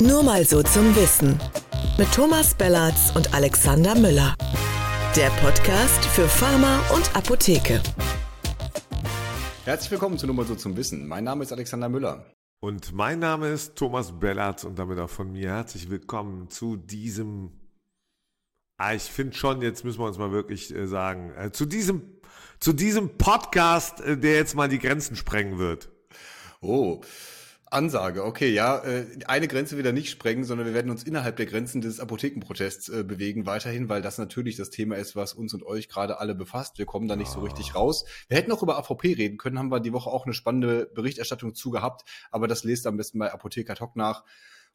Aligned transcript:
Nur 0.00 0.22
mal 0.22 0.46
so 0.46 0.62
zum 0.62 0.96
Wissen. 0.96 1.38
Mit 1.98 2.10
Thomas 2.14 2.54
Bellatz 2.54 3.12
und 3.14 3.34
Alexander 3.34 3.94
Müller. 3.94 4.34
Der 5.14 5.28
Podcast 5.42 6.02
für 6.06 6.26
Pharma 6.26 6.80
und 6.94 7.14
Apotheke. 7.14 7.82
Herzlich 9.66 9.90
willkommen 9.90 10.16
zu 10.16 10.24
Nur 10.24 10.36
mal 10.36 10.46
so 10.46 10.54
zum 10.54 10.74
Wissen. 10.78 11.06
Mein 11.06 11.24
Name 11.24 11.42
ist 11.42 11.52
Alexander 11.52 11.90
Müller. 11.90 12.24
Und 12.60 12.94
mein 12.94 13.18
Name 13.18 13.48
ist 13.48 13.76
Thomas 13.76 14.18
Bellatz 14.18 14.64
und 14.64 14.78
damit 14.78 14.98
auch 14.98 15.10
von 15.10 15.32
mir 15.32 15.50
herzlich 15.50 15.90
willkommen 15.90 16.48
zu 16.48 16.78
diesem, 16.78 17.52
ah, 18.78 18.94
ich 18.94 19.02
finde 19.02 19.36
schon, 19.36 19.60
jetzt 19.60 19.84
müssen 19.84 19.98
wir 19.98 20.06
uns 20.06 20.16
mal 20.16 20.32
wirklich 20.32 20.74
äh, 20.74 20.86
sagen, 20.86 21.34
äh, 21.36 21.52
zu 21.52 21.66
diesem, 21.66 22.00
zu 22.58 22.72
diesem 22.72 23.18
Podcast, 23.18 24.00
äh, 24.00 24.16
der 24.16 24.36
jetzt 24.36 24.54
mal 24.54 24.70
die 24.70 24.78
Grenzen 24.78 25.14
sprengen 25.14 25.58
wird. 25.58 25.90
Oh, 26.62 27.02
Ansage, 27.70 28.24
okay, 28.24 28.48
ja, 28.48 28.78
äh, 28.78 29.06
eine 29.26 29.46
Grenze 29.46 29.78
wieder 29.78 29.92
nicht 29.92 30.10
sprengen, 30.10 30.42
sondern 30.42 30.66
wir 30.66 30.74
werden 30.74 30.90
uns 30.90 31.04
innerhalb 31.04 31.36
der 31.36 31.46
Grenzen 31.46 31.80
des 31.80 32.00
Apothekenprotests 32.00 32.88
äh, 32.88 33.04
bewegen 33.04 33.46
weiterhin, 33.46 33.88
weil 33.88 34.02
das 34.02 34.18
natürlich 34.18 34.56
das 34.56 34.70
Thema 34.70 34.96
ist, 34.96 35.14
was 35.14 35.34
uns 35.34 35.54
und 35.54 35.62
euch 35.62 35.88
gerade 35.88 36.18
alle 36.18 36.34
befasst. 36.34 36.78
Wir 36.78 36.86
kommen 36.86 37.06
da 37.06 37.14
nicht 37.14 37.30
so 37.30 37.40
richtig 37.40 37.76
raus. 37.76 38.04
Wir 38.26 38.36
hätten 38.38 38.50
auch 38.50 38.64
über 38.64 38.76
AVP 38.76 39.14
reden 39.14 39.38
können, 39.38 39.56
haben 39.56 39.70
wir 39.70 39.78
die 39.78 39.92
Woche 39.92 40.10
auch 40.10 40.24
eine 40.24 40.34
spannende 40.34 40.90
Berichterstattung 40.92 41.54
zu 41.54 41.70
gehabt, 41.70 42.02
aber 42.32 42.48
das 42.48 42.64
lest 42.64 42.88
am 42.88 42.96
besten 42.96 43.20
bei 43.20 43.32
Apotheker 43.32 43.76
Talk 43.76 43.94
nach. 43.94 44.24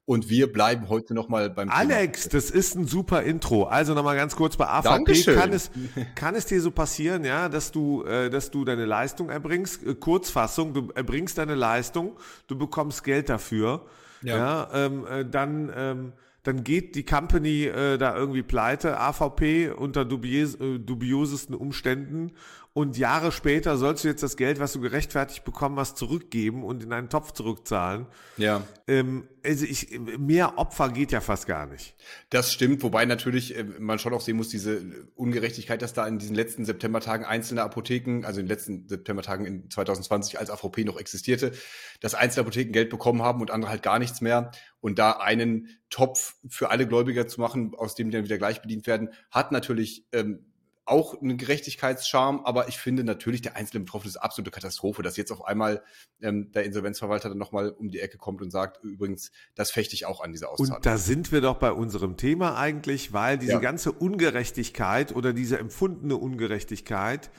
Und 0.07 0.29
wir 0.29 0.53
bleiben 0.53 0.87
heute 0.89 1.15
nochmal 1.15 1.49
beim 1.49 1.69
Alex, 1.69 2.29
Thema. 2.29 2.33
das 2.33 2.51
ist 2.51 2.75
ein 2.75 2.85
super 2.85 3.23
Intro. 3.23 3.63
Also 3.63 3.95
nochmal 3.95 4.15
ganz 4.15 4.35
kurz 4.35 4.55
bei 4.55 4.67
AVP 4.67 4.87
Dankeschön. 4.87 5.35
kann 5.35 5.51
es 5.51 5.71
kann 6.13 6.35
es 6.35 6.45
dir 6.45 6.61
so 6.61 6.69
passieren, 6.69 7.25
ja, 7.25 7.49
dass 7.49 7.71
du 7.71 8.03
äh, 8.03 8.29
dass 8.29 8.51
du 8.51 8.65
deine 8.65 8.85
Leistung 8.85 9.29
erbringst. 9.29 9.83
Äh, 9.83 9.95
Kurzfassung, 9.95 10.75
du 10.75 10.89
erbringst 10.93 11.39
deine 11.39 11.55
Leistung, 11.55 12.17
du 12.45 12.55
bekommst 12.55 13.03
Geld 13.03 13.29
dafür. 13.29 13.87
Ja, 14.21 14.37
ja 14.37 14.69
ähm, 14.73 15.07
äh, 15.07 15.25
dann 15.25 15.71
ähm, 15.75 16.13
dann 16.43 16.63
geht 16.63 16.93
die 16.93 17.03
Company 17.03 17.63
äh, 17.63 17.97
da 17.97 18.15
irgendwie 18.15 18.43
pleite, 18.43 18.99
AVP 18.99 19.71
unter 19.71 20.05
dubios, 20.05 20.53
äh, 20.55 20.77
dubiosesten 20.77 21.55
Umständen 21.55 22.33
und 22.77 22.97
Jahre 22.97 23.31
später 23.31 23.77
sollst 23.77 24.03
du 24.03 24.09
jetzt 24.09 24.21
das 24.21 24.35
Geld, 24.35 24.59
was 24.59 24.73
du 24.73 24.81
gerechtfertigt 24.81 25.45
bekommen 25.45 25.79
hast, 25.79 25.95
zurückgeben 25.95 26.61
und 26.65 26.83
in 26.83 26.91
einen 26.91 27.07
Topf 27.07 27.31
zurückzahlen. 27.31 28.05
Ja. 28.35 28.63
Ähm, 28.85 29.29
also 29.45 29.63
ich, 29.63 29.97
mehr 29.97 30.57
Opfer 30.57 30.89
geht 30.89 31.13
ja 31.13 31.21
fast 31.21 31.47
gar 31.47 31.67
nicht. 31.67 31.95
Das 32.31 32.51
stimmt, 32.51 32.83
wobei 32.83 33.05
natürlich 33.05 33.55
äh, 33.57 33.63
man 33.63 33.97
schon 33.97 34.13
auch 34.13 34.19
sehen 34.19 34.35
muss, 34.35 34.49
diese 34.49 35.07
Ungerechtigkeit, 35.15 35.81
dass 35.81 35.93
da 35.93 36.05
in 36.05 36.19
diesen 36.19 36.35
letzten 36.35 36.65
Septembertagen 36.65 37.25
einzelne 37.25 37.63
Apotheken, 37.63 38.25
also 38.25 38.41
in 38.41 38.45
den 38.45 38.49
letzten 38.51 38.89
Septembertagen 38.89 39.45
in 39.45 39.69
2020 39.69 40.37
als 40.37 40.49
AVP 40.49 40.83
noch 40.83 40.99
existierte, 40.99 41.53
dass 42.01 42.13
einzelne 42.13 42.41
Apotheken 42.41 42.73
Geld 42.73 42.89
bekommen 42.89 43.21
haben 43.21 43.39
und 43.39 43.51
andere 43.51 43.71
halt 43.71 43.83
gar 43.83 43.99
nichts 43.99 44.19
mehr. 44.19 44.51
Und 44.81 44.99
da 44.99 45.11
einen 45.11 45.69
Topf 45.89 46.35
für 46.49 46.71
alle 46.71 46.85
Gläubiger 46.85 47.25
zu 47.25 47.39
machen, 47.39 47.73
aus 47.73 47.95
dem 47.95 48.09
die 48.09 48.17
dann 48.17 48.25
wieder 48.25 48.37
gleich 48.37 48.61
bedient 48.61 48.85
werden, 48.85 49.11
hat 49.31 49.53
natürlich 49.53 50.05
ähm, 50.11 50.51
auch 50.85 51.19
ein 51.19 51.37
Gerechtigkeitscharme, 51.37 52.45
aber 52.45 52.67
ich 52.67 52.77
finde 52.77 53.03
natürlich, 53.03 53.41
der 53.41 53.55
einzelne 53.55 53.83
Betroffene 53.83 54.09
ist 54.09 54.17
absolute 54.17 54.51
Katastrophe, 54.51 55.01
dass 55.01 55.17
jetzt 55.17 55.31
auf 55.31 55.43
einmal 55.45 55.83
ähm, 56.21 56.51
der 56.51 56.63
Insolvenzverwalter 56.63 57.29
dann 57.29 57.39
nochmal 57.39 57.71
um 57.71 57.89
die 57.89 57.99
Ecke 57.99 58.17
kommt 58.17 58.41
und 58.41 58.51
sagt, 58.51 58.83
übrigens, 58.83 59.31
das 59.55 59.71
fechte 59.71 59.95
ich 59.95 60.05
auch 60.05 60.21
an 60.21 60.31
dieser 60.31 60.49
Auszahlung. 60.49 60.75
Und 60.75 60.85
da 60.85 60.97
sind 60.97 61.31
wir 61.31 61.41
doch 61.41 61.55
bei 61.55 61.71
unserem 61.71 62.17
Thema 62.17 62.57
eigentlich, 62.57 63.13
weil 63.13 63.39
diese 63.39 63.53
ja. 63.53 63.59
ganze 63.59 63.91
Ungerechtigkeit 63.91 65.15
oder 65.15 65.33
diese 65.33 65.57
empfundene 65.57 66.17
Ungerechtigkeit, 66.17 67.31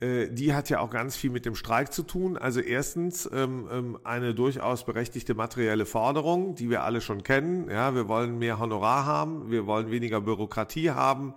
äh, 0.00 0.28
die 0.28 0.52
hat 0.52 0.68
ja 0.68 0.80
auch 0.80 0.90
ganz 0.90 1.16
viel 1.16 1.30
mit 1.30 1.46
dem 1.46 1.54
Streik 1.54 1.92
zu 1.92 2.02
tun. 2.02 2.36
Also 2.36 2.58
erstens 2.58 3.30
ähm, 3.32 3.68
ähm, 3.70 3.98
eine 4.02 4.34
durchaus 4.34 4.84
berechtigte 4.84 5.34
materielle 5.34 5.86
Forderung, 5.86 6.56
die 6.56 6.68
wir 6.68 6.82
alle 6.82 7.00
schon 7.00 7.22
kennen. 7.22 7.70
Ja, 7.70 7.94
wir 7.94 8.08
wollen 8.08 8.40
mehr 8.40 8.58
Honorar 8.58 9.06
haben, 9.06 9.52
wir 9.52 9.66
wollen 9.66 9.92
weniger 9.92 10.20
Bürokratie 10.20 10.90
haben 10.90 11.34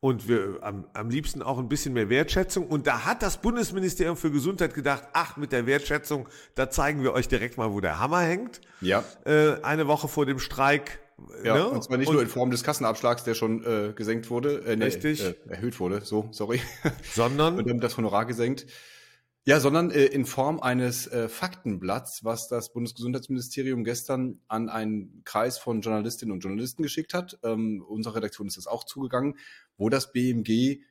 und 0.00 0.28
wir 0.28 0.58
am, 0.62 0.86
am 0.94 1.10
liebsten 1.10 1.42
auch 1.42 1.58
ein 1.58 1.68
bisschen 1.68 1.92
mehr 1.92 2.08
Wertschätzung. 2.08 2.66
Und 2.66 2.86
da 2.86 3.04
hat 3.04 3.22
das 3.22 3.40
Bundesministerium 3.40 4.16
für 4.16 4.30
Gesundheit 4.30 4.72
gedacht, 4.74 5.04
ach, 5.12 5.36
mit 5.36 5.52
der 5.52 5.66
Wertschätzung, 5.66 6.28
da 6.54 6.70
zeigen 6.70 7.02
wir 7.02 7.12
euch 7.12 7.28
direkt 7.28 7.58
mal, 7.58 7.72
wo 7.72 7.80
der 7.80 8.00
Hammer 8.00 8.20
hängt. 8.20 8.62
Ja. 8.80 9.04
Äh, 9.24 9.60
eine 9.62 9.86
Woche 9.86 10.08
vor 10.08 10.24
dem 10.24 10.38
Streik. 10.38 11.00
Ja, 11.44 11.54
ne? 11.54 11.68
und 11.68 11.84
zwar 11.84 11.98
nicht 11.98 12.08
und, 12.08 12.14
nur 12.14 12.22
in 12.22 12.28
Form 12.28 12.50
des 12.50 12.64
Kassenabschlags, 12.64 13.24
der 13.24 13.34
schon 13.34 13.62
äh, 13.62 13.92
gesenkt 13.94 14.30
wurde, 14.30 14.62
äh, 14.64 14.74
nee, 14.74 14.84
richtig. 14.84 15.22
Äh, 15.22 15.34
erhöht 15.50 15.78
wurde, 15.78 16.00
so, 16.00 16.28
sorry. 16.30 16.62
Sondern 17.12 17.58
und 17.58 17.68
dann 17.68 17.78
das 17.78 17.98
Honorar 17.98 18.24
gesenkt. 18.24 18.64
Ja, 19.46 19.58
sondern 19.58 19.90
äh, 19.90 20.04
in 20.04 20.26
Form 20.26 20.60
eines 20.60 21.06
äh, 21.06 21.28
Faktenblatts, 21.28 22.24
was 22.24 22.48
das 22.48 22.72
Bundesgesundheitsministerium 22.72 23.84
gestern 23.84 24.40
an 24.48 24.68
einen 24.68 25.22
Kreis 25.24 25.56
von 25.58 25.80
Journalistinnen 25.80 26.32
und 26.32 26.40
Journalisten 26.40 26.82
geschickt 26.82 27.14
hat. 27.14 27.38
Ähm, 27.42 27.82
unserer 27.88 28.16
Redaktion 28.16 28.48
ist 28.48 28.58
das 28.58 28.66
auch 28.66 28.84
zugegangen, 28.84 29.38
wo 29.78 29.88
das 29.88 30.12
BMG 30.12 30.82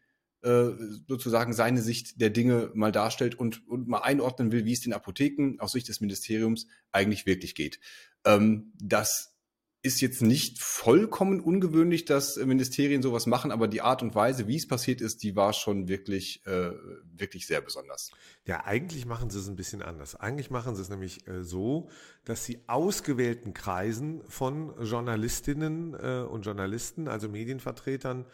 äh, 0.41 0.69
sozusagen 1.07 1.53
seine 1.53 1.81
Sicht 1.81 2.21
der 2.21 2.31
Dinge 2.31 2.71
mal 2.73 2.91
darstellt 2.91 3.35
und, 3.35 3.67
und 3.67 3.87
mal 3.87 3.99
einordnen 3.99 4.51
will, 4.51 4.65
wie 4.65 4.73
es 4.73 4.81
den 4.81 4.93
Apotheken 4.93 5.59
aus 5.59 5.73
Sicht 5.73 5.87
des 5.87 6.01
Ministeriums 6.01 6.65
eigentlich 6.91 7.27
wirklich 7.27 7.53
geht. 7.53 7.79
Ähm, 8.25 8.73
das 8.81 9.35
ist 9.81 10.01
jetzt 10.01 10.21
nicht 10.21 10.59
vollkommen 10.59 11.39
ungewöhnlich, 11.39 12.03
dass 12.03 12.35
Ministerien 12.35 13.01
sowas 13.01 13.27
machen, 13.27 13.51
aber 13.51 13.69
die 13.69 13.81
Art 13.81 14.03
und 14.03 14.13
Weise, 14.13 14.47
wie 14.47 14.57
es 14.57 14.67
passiert 14.67 14.99
ist, 14.99 15.23
die 15.23 15.37
war 15.37 15.53
schon 15.53 15.87
wirklich, 15.87 16.45
äh, 16.45 16.71
wirklich 17.15 17.47
sehr 17.47 17.61
besonders. 17.61 18.11
Ja, 18.45 18.65
eigentlich 18.65 19.05
machen 19.05 19.29
sie 19.29 19.39
es 19.39 19.47
ein 19.47 19.55
bisschen 19.55 19.81
anders. 19.81 20.15
Eigentlich 20.15 20.49
machen 20.49 20.75
sie 20.75 20.81
es 20.81 20.89
nämlich 20.89 21.25
äh, 21.27 21.43
so, 21.43 21.89
dass 22.25 22.43
sie 22.43 22.59
ausgewählten 22.67 23.53
Kreisen 23.53 24.21
von 24.27 24.73
Journalistinnen 24.83 25.93
äh, 25.93 26.25
und 26.29 26.45
Journalisten, 26.45 27.07
also 27.07 27.29
Medienvertretern, 27.29 28.25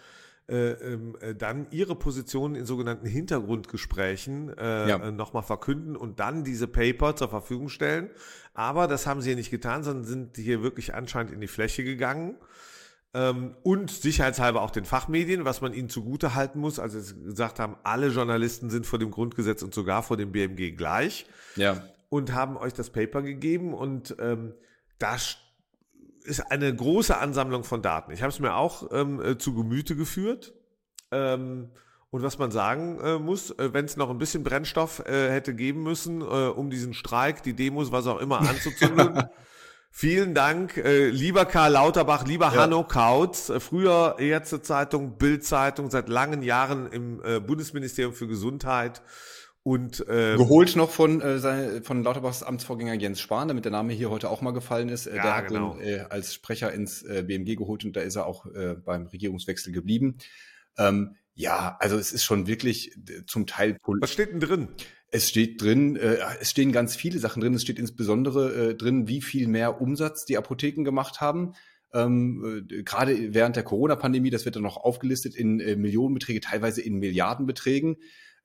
äh, 0.48 0.74
ähm, 0.74 1.18
äh, 1.22 1.34
dann 1.34 1.66
ihre 1.72 1.96
Positionen 1.96 2.54
in 2.54 2.66
sogenannten 2.66 3.08
Hintergrundgesprächen 3.08 4.56
äh, 4.56 4.90
ja. 4.90 5.12
nochmal 5.12 5.42
verkünden 5.42 5.96
und 5.96 6.20
dann 6.20 6.44
diese 6.44 6.68
Paper 6.68 7.16
zur 7.16 7.30
Verfügung 7.30 7.68
stellen. 7.68 8.12
Aber 8.54 8.88
das 8.88 9.08
haben 9.08 9.22
sie 9.22 9.30
hier 9.30 9.38
nicht 9.38 9.50
getan, 9.50 9.84
sondern 9.84 10.06
sind 10.06 10.38
hier 10.38 10.62
wirklich 10.62 10.94
anscheinend 10.94 11.34
in 11.34 11.42
die 11.42 11.48
Fläche 11.48 11.84
gegangen. 11.84 12.38
Ähm, 13.16 13.56
und 13.64 13.90
sicherheitshalber 13.90 14.62
auch 14.62 14.72
den 14.72 14.86
Fachmedien, 14.86 15.46
was 15.46 15.62
man 15.62 15.74
ihnen 15.74 15.90
zugute 15.90 16.36
halten 16.36 16.60
muss. 16.60 16.78
Also 16.78 17.00
sie 17.00 17.16
gesagt 17.24 17.60
haben, 17.60 17.78
alle 17.84 18.10
Journalisten 18.10 18.70
sind 18.70 18.86
vor 18.86 19.00
dem 19.00 19.10
Grundgesetz 19.10 19.64
und 19.64 19.74
sogar 19.74 20.04
vor 20.04 20.16
dem 20.16 20.32
BMG 20.32 20.76
gleich. 20.76 21.26
Ja. 21.56 21.82
Und 22.10 22.34
haben 22.34 22.56
euch 22.56 22.74
das 22.74 22.92
Paper 22.92 23.24
gegeben 23.24 23.74
und 23.74 24.16
ähm, 24.20 24.54
da 25.00 25.18
ist 26.26 26.52
eine 26.52 26.74
große 26.76 27.18
Ansammlung 27.18 27.64
von 27.64 27.82
Daten. 27.82 28.12
Ich 28.12 28.22
habe 28.22 28.32
es 28.32 28.40
mir 28.40 28.56
auch 28.56 28.90
ähm, 28.92 29.22
äh, 29.22 29.38
zu 29.38 29.54
Gemüte 29.54 29.96
geführt. 29.96 30.54
Ähm, 31.12 31.70
und 32.10 32.24
was 32.24 32.38
man 32.38 32.52
sagen 32.52 33.00
äh, 33.02 33.20
muss, 33.20 33.52
äh, 33.52 33.74
wenn 33.74 33.86
es 33.86 33.98
noch 33.98 34.10
ein 34.10 34.18
bisschen 34.18 34.44
Brennstoff 34.44 35.00
äh, 35.06 35.30
hätte 35.32 35.54
geben 35.54 35.84
müssen, 35.84 36.22
äh, 36.22 36.24
um 36.24 36.70
diesen 36.70 36.94
Streik, 36.94 37.44
die 37.44 37.54
Demos, 37.54 37.92
was 37.92 38.08
auch 38.08 38.20
immer 38.20 38.40
anzuzünden. 38.40 39.24
Vielen 39.92 40.34
Dank, 40.34 40.78
äh, 40.78 41.08
lieber 41.10 41.46
Karl 41.46 41.74
Lauterbach, 41.74 42.26
lieber 42.26 42.54
ja. 42.54 42.64
Hanno 42.64 42.84
Kautz, 42.84 43.52
früher 43.60 44.16
Ärztezeitung, 44.20 45.18
Bildzeitung, 45.18 45.90
seit 45.90 46.10
langen 46.10 46.42
Jahren 46.42 46.88
im 46.92 47.22
Bundesministerium 47.46 48.14
für 48.14 48.28
Gesundheit 48.28 49.02
und 49.66 50.06
ähm, 50.08 50.38
geholt 50.38 50.76
noch 50.76 50.92
von 50.92 51.22
äh, 51.22 51.40
sein, 51.40 51.84
von 51.84 52.04
Lauterbachs 52.04 52.44
Amtsvorgänger 52.44 52.94
Jens 52.94 53.20
Spahn, 53.20 53.48
damit 53.48 53.66
der 53.66 53.72
Name 53.72 53.94
hier 53.94 54.12
heute 54.12 54.30
auch 54.30 54.42
mal 54.42 54.52
gefallen 54.52 54.90
ist. 54.90 55.08
Äh, 55.08 55.16
ja, 55.16 55.24
der 55.24 55.38
hat 55.38 55.48
genau. 55.48 55.76
ihn 55.78 55.82
äh, 55.82 56.06
als 56.08 56.36
Sprecher 56.36 56.72
ins 56.72 57.02
äh, 57.02 57.24
BMG 57.26 57.56
geholt 57.56 57.84
und 57.84 57.96
da 57.96 58.02
ist 58.02 58.16
er 58.16 58.28
auch 58.28 58.46
äh, 58.46 58.76
beim 58.76 59.08
Regierungswechsel 59.08 59.74
geblieben. 59.74 60.20
Ähm, 60.78 61.16
ja, 61.34 61.78
also 61.80 61.98
es 61.98 62.12
ist 62.12 62.24
schon 62.24 62.46
wirklich 62.46 62.96
zum 63.26 63.48
Teil. 63.48 63.80
Was 63.84 64.14
steht 64.14 64.34
denn 64.34 64.40
drin? 64.40 64.68
Es 65.10 65.30
steht 65.30 65.60
drin, 65.64 65.96
äh, 65.96 66.18
es 66.40 66.52
stehen 66.52 66.72
ganz 66.72 66.96
viele 66.96 67.18
Sachen 67.18 67.42
drin. 67.42 67.56
Es 67.56 67.64
steht 67.64 67.80
insbesondere 67.80 68.70
äh, 68.70 68.76
drin, 68.76 69.08
wie 69.08 69.24
viel 69.24 69.48
mehr 69.48 69.82
Umsatz 69.82 70.26
die 70.26 70.38
Apotheken 70.38 70.84
gemacht 70.84 71.22
haben. 71.22 71.54
Ähm, 71.92 72.68
äh, 72.70 72.84
Gerade 72.84 73.34
während 73.34 73.56
der 73.56 73.64
Corona-Pandemie, 73.64 74.30
das 74.30 74.46
wird 74.46 74.58
dann 74.58 74.64
noch 74.64 74.78
aufgelistet 74.78 75.34
in 75.34 75.60
äh, 75.60 75.76
Millionenbeträge, 75.76 76.40
teilweise 76.40 76.84
in 76.84 77.00
Milliardenbeträgen. 77.00 77.98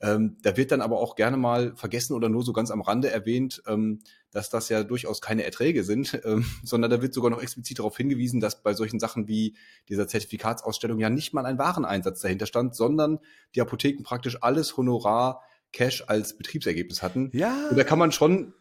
Ähm, 0.03 0.39
da 0.43 0.57
wird 0.57 0.73
dann 0.73 0.81
aber 0.81 0.99
auch 0.99 1.15
gerne 1.15 1.37
mal 1.37 1.77
vergessen 1.77 2.15
oder 2.15 2.29
nur 2.29 2.43
so 2.43 2.53
ganz 2.53 2.71
am 2.71 2.81
Rande 2.81 3.11
erwähnt, 3.11 3.63
ähm, 3.67 4.01
dass 4.31 4.49
das 4.49 4.69
ja 4.69 4.83
durchaus 4.83 5.21
keine 5.21 5.45
Erträge 5.45 5.85
sind, 5.85 6.21
ähm, 6.25 6.45
sondern 6.65 6.91
da 6.91 7.03
wird 7.03 7.13
sogar 7.13 7.31
noch 7.31 7.43
explizit 7.43 7.79
darauf 7.79 7.97
hingewiesen, 7.97 8.41
dass 8.41 8.63
bei 8.63 8.73
solchen 8.75 8.99
Sachen 8.99 9.29
wie 9.29 9.57
dieser 9.89 10.09
Zertifikatsausstellung 10.09 10.99
ja 10.99 11.11
nicht 11.11 11.35
mal 11.35 11.45
ein 11.45 11.59
Wareneinsatz 11.59 12.21
dahinter 12.21 12.47
stand, 12.47 12.75
sondern 12.75 13.19
die 13.55 13.61
Apotheken 13.61 14.03
praktisch 14.03 14.39
alles 14.43 14.77
Honorar 14.77 15.43
Cash 15.73 16.05
als 16.09 16.37
Betriebsergebnis 16.37 17.03
hatten. 17.03 17.31
Ja. 17.33 17.69
Und 17.71 17.79
da 17.79 17.85
kann 17.85 17.99
man 17.99 18.11
schon 18.11 18.55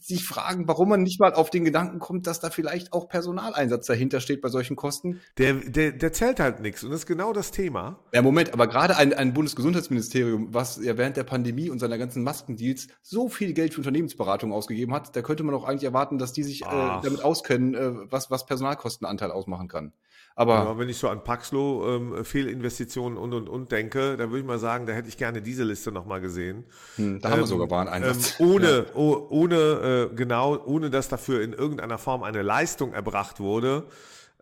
sich 0.00 0.24
fragen, 0.24 0.66
warum 0.66 0.88
man 0.88 1.02
nicht 1.02 1.20
mal 1.20 1.34
auf 1.34 1.50
den 1.50 1.64
Gedanken 1.64 1.98
kommt, 1.98 2.26
dass 2.26 2.40
da 2.40 2.50
vielleicht 2.50 2.92
auch 2.92 3.08
Personaleinsatz 3.08 3.86
dahinter 3.86 4.20
steht 4.20 4.40
bei 4.40 4.48
solchen 4.48 4.74
Kosten. 4.74 5.20
Der, 5.38 5.54
der, 5.54 5.92
der 5.92 6.12
zählt 6.12 6.40
halt 6.40 6.60
nichts 6.60 6.82
und 6.82 6.90
das 6.90 7.00
ist 7.00 7.06
genau 7.06 7.32
das 7.32 7.50
Thema. 7.50 7.98
Ja, 8.14 8.22
Moment, 8.22 8.52
aber 8.54 8.66
gerade 8.66 8.96
ein, 8.96 9.12
ein 9.12 9.34
Bundesgesundheitsministerium, 9.34 10.54
was 10.54 10.82
ja 10.82 10.96
während 10.96 11.16
der 11.16 11.24
Pandemie 11.24 11.68
und 11.68 11.78
seiner 11.78 11.98
ganzen 11.98 12.22
Maskendeals 12.22 12.88
so 13.02 13.28
viel 13.28 13.52
Geld 13.52 13.74
für 13.74 13.80
Unternehmensberatung 13.80 14.52
ausgegeben 14.52 14.94
hat, 14.94 15.14
da 15.14 15.22
könnte 15.22 15.42
man 15.42 15.54
auch 15.54 15.64
eigentlich 15.64 15.84
erwarten, 15.84 16.18
dass 16.18 16.32
die 16.32 16.42
sich 16.42 16.62
äh, 16.62 16.66
damit 17.02 17.22
auskennen, 17.22 17.74
äh, 17.74 17.92
was, 18.10 18.30
was 18.30 18.46
Personalkostenanteil 18.46 19.30
ausmachen 19.30 19.68
kann. 19.68 19.92
Aber 20.34 20.54
ja, 20.54 20.78
wenn 20.78 20.88
ich 20.88 20.98
so 20.98 21.08
an 21.08 21.24
Paxlo, 21.24 21.96
ähm, 21.96 22.24
Fehlinvestitionen 22.24 23.18
und 23.18 23.34
und 23.34 23.48
und 23.48 23.72
denke, 23.72 24.16
da 24.16 24.30
würde 24.30 24.40
ich 24.40 24.46
mal 24.46 24.58
sagen, 24.58 24.86
da 24.86 24.92
hätte 24.92 25.08
ich 25.08 25.18
gerne 25.18 25.42
diese 25.42 25.64
Liste 25.64 25.92
nochmal 25.92 26.20
gesehen. 26.20 26.64
Hm, 26.96 27.20
da 27.20 27.28
ähm, 27.28 27.32
haben 27.32 27.38
wir 27.40 27.42
ähm, 27.42 27.48
sogar 27.48 27.70
Wareneinsatz. 27.70 28.40
Ähm, 28.40 28.46
ohne, 28.46 28.76
ja. 28.76 28.84
oh, 28.94 29.26
ohne, 29.30 30.10
äh, 30.10 30.14
genau, 30.14 30.62
ohne 30.64 30.90
dass 30.90 31.08
dafür 31.08 31.42
in 31.42 31.52
irgendeiner 31.52 31.98
Form 31.98 32.22
eine 32.22 32.42
Leistung 32.42 32.92
erbracht 32.92 33.40
wurde. 33.40 33.84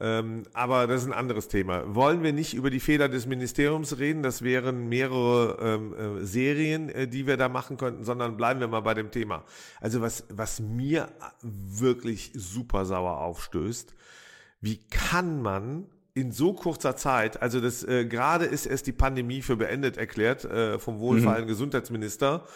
Ähm, 0.02 0.44
aber 0.54 0.86
das 0.86 1.02
ist 1.02 1.08
ein 1.08 1.12
anderes 1.12 1.48
Thema. 1.48 1.94
Wollen 1.94 2.22
wir 2.22 2.32
nicht 2.32 2.54
über 2.54 2.70
die 2.70 2.80
Fehler 2.80 3.10
des 3.10 3.26
Ministeriums 3.26 3.98
reden? 3.98 4.22
Das 4.22 4.40
wären 4.40 4.88
mehrere 4.88 5.58
ähm, 5.60 5.94
äh, 5.94 6.24
Serien, 6.24 6.88
äh, 6.88 7.06
die 7.06 7.26
wir 7.26 7.36
da 7.36 7.50
machen 7.50 7.76
könnten, 7.76 8.04
sondern 8.04 8.38
bleiben 8.38 8.60
wir 8.60 8.68
mal 8.68 8.80
bei 8.80 8.94
dem 8.94 9.10
Thema. 9.10 9.44
Also 9.78 10.00
was, 10.00 10.24
was 10.30 10.58
mir 10.58 11.10
wirklich 11.42 12.32
super 12.34 12.86
sauer 12.86 13.18
aufstößt, 13.18 13.94
wie 14.60 14.78
kann 14.88 15.42
man 15.42 15.86
in 16.14 16.32
so 16.32 16.52
kurzer 16.52 16.96
Zeit, 16.96 17.40
also 17.40 17.60
das 17.60 17.84
äh, 17.84 18.04
gerade 18.04 18.44
ist 18.44 18.66
erst 18.66 18.86
die 18.86 18.92
Pandemie 18.92 19.42
für 19.42 19.56
beendet 19.56 19.96
erklärt 19.96 20.44
äh, 20.44 20.78
vom 20.78 20.98
wohlfeilen 20.98 21.44
mhm. 21.44 21.48
Gesundheitsminister, 21.48 22.46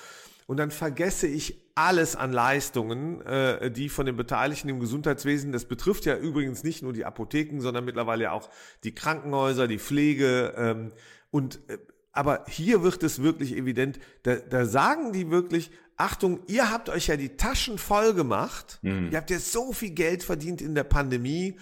und 0.47 0.59
dann 0.59 0.71
vergesse 0.71 1.27
ich 1.27 1.63
alles 1.75 2.17
an 2.17 2.33
Leistungen, 2.33 3.23
äh, 3.23 3.71
die 3.71 3.89
von 3.89 4.07
den 4.07 4.17
Beteiligten 4.17 4.69
im 4.69 4.79
Gesundheitswesen, 4.79 5.53
das 5.53 5.65
betrifft 5.65 6.05
ja 6.05 6.17
übrigens 6.17 6.63
nicht 6.63 6.83
nur 6.83 6.93
die 6.93 7.05
Apotheken, 7.05 7.61
sondern 7.61 7.85
mittlerweile 7.85 8.31
auch 8.33 8.51
die 8.85 8.95
Krankenhäuser, 8.95 9.67
die 9.67 9.79
Pflege 9.79 10.55
ähm, 10.57 10.93
und 11.31 11.61
äh, 11.69 11.79
aber 12.13 12.45
hier 12.47 12.85
wird 12.85 13.03
es 13.03 13.23
wirklich 13.23 13.57
evident, 13.57 13.99
da, 14.23 14.37
da 14.37 14.67
sagen 14.67 15.13
die 15.13 15.33
wirklich, 15.33 15.73
Achtung, 15.97 16.41
ihr 16.47 16.71
habt 16.71 16.89
euch 16.89 17.09
ja 17.09 17.17
die 17.17 17.37
Taschen 17.37 17.77
voll 17.77 18.15
gemacht, 18.15 18.79
mhm. 18.83 19.09
ihr 19.11 19.19
habt 19.19 19.31
ja 19.31 19.41
so 19.41 19.73
viel 19.73 19.91
Geld 19.91 20.23
verdient 20.23 20.63
in 20.63 20.77
der 20.77 20.85
Pandemie, 20.85 21.57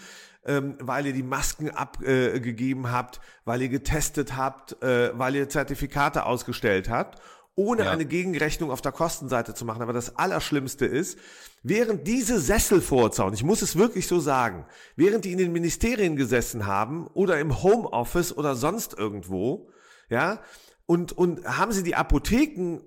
ähm, 0.47 0.77
weil 0.81 1.07
ihr 1.07 1.13
die 1.13 1.23
Masken 1.23 1.71
abgegeben 1.71 2.85
äh, 2.85 2.89
habt, 2.89 3.21
weil 3.45 3.63
ihr 3.63 3.69
getestet 3.69 4.37
habt, 4.37 4.83
äh, 4.83 5.17
weil 5.19 5.37
ihr 5.37 5.49
Zertifikate 5.49 6.27
ausgestellt 6.27 6.89
habt, 6.89 7.21
ohne 7.55 7.85
ja. 7.85 7.91
eine 7.91 8.05
Gegenrechnung 8.05 8.71
auf 8.71 8.81
der 8.81 8.93
Kostenseite 8.93 9.55
zu 9.55 9.65
machen. 9.65 9.83
Aber 9.83 9.93
das 9.93 10.17
Allerschlimmste 10.17 10.87
ist, 10.87 11.19
während 11.63 12.07
diese 12.07 12.41
Sesselfurzer, 12.41 13.27
und 13.27 13.35
ich 13.35 13.45
muss 13.45 13.63
es 13.63 13.77
wirklich 13.77 14.07
so 14.07 14.21
sagen, 14.21 14.67
während 14.97 15.25
die 15.25 15.33
in 15.33 15.39
den 15.39 15.53
Ministerien 15.53 16.17
gesessen 16.17 16.67
haben 16.67 17.07
oder 17.09 17.39
im 17.39 17.63
Homeoffice 17.63 18.37
oder 18.37 18.55
sonst 18.55 18.99
irgendwo, 18.99 19.69
ja, 20.09 20.41
und, 20.87 21.13
und 21.13 21.45
haben 21.47 21.73
sie 21.73 21.83
die 21.83 21.95
Apotheken 21.95 22.81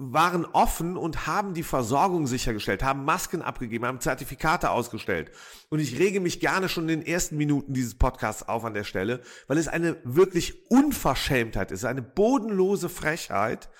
waren 0.00 0.44
offen 0.44 0.96
und 0.96 1.26
haben 1.26 1.54
die 1.54 1.64
Versorgung 1.64 2.28
sichergestellt, 2.28 2.84
haben 2.84 3.04
Masken 3.04 3.42
abgegeben, 3.42 3.84
haben 3.84 4.00
Zertifikate 4.00 4.70
ausgestellt. 4.70 5.32
Und 5.70 5.80
ich 5.80 5.98
rege 5.98 6.20
mich 6.20 6.38
gerne 6.38 6.68
schon 6.68 6.88
in 6.88 7.00
den 7.00 7.06
ersten 7.06 7.36
Minuten 7.36 7.74
dieses 7.74 7.96
Podcasts 7.96 8.48
auf 8.48 8.64
an 8.64 8.74
der 8.74 8.84
Stelle, 8.84 9.22
weil 9.48 9.58
es 9.58 9.66
eine 9.66 9.96
wirklich 10.04 10.70
Unverschämtheit 10.70 11.72
ist, 11.72 11.84
eine 11.84 12.02
bodenlose 12.02 12.88
Frechheit, 12.88 13.70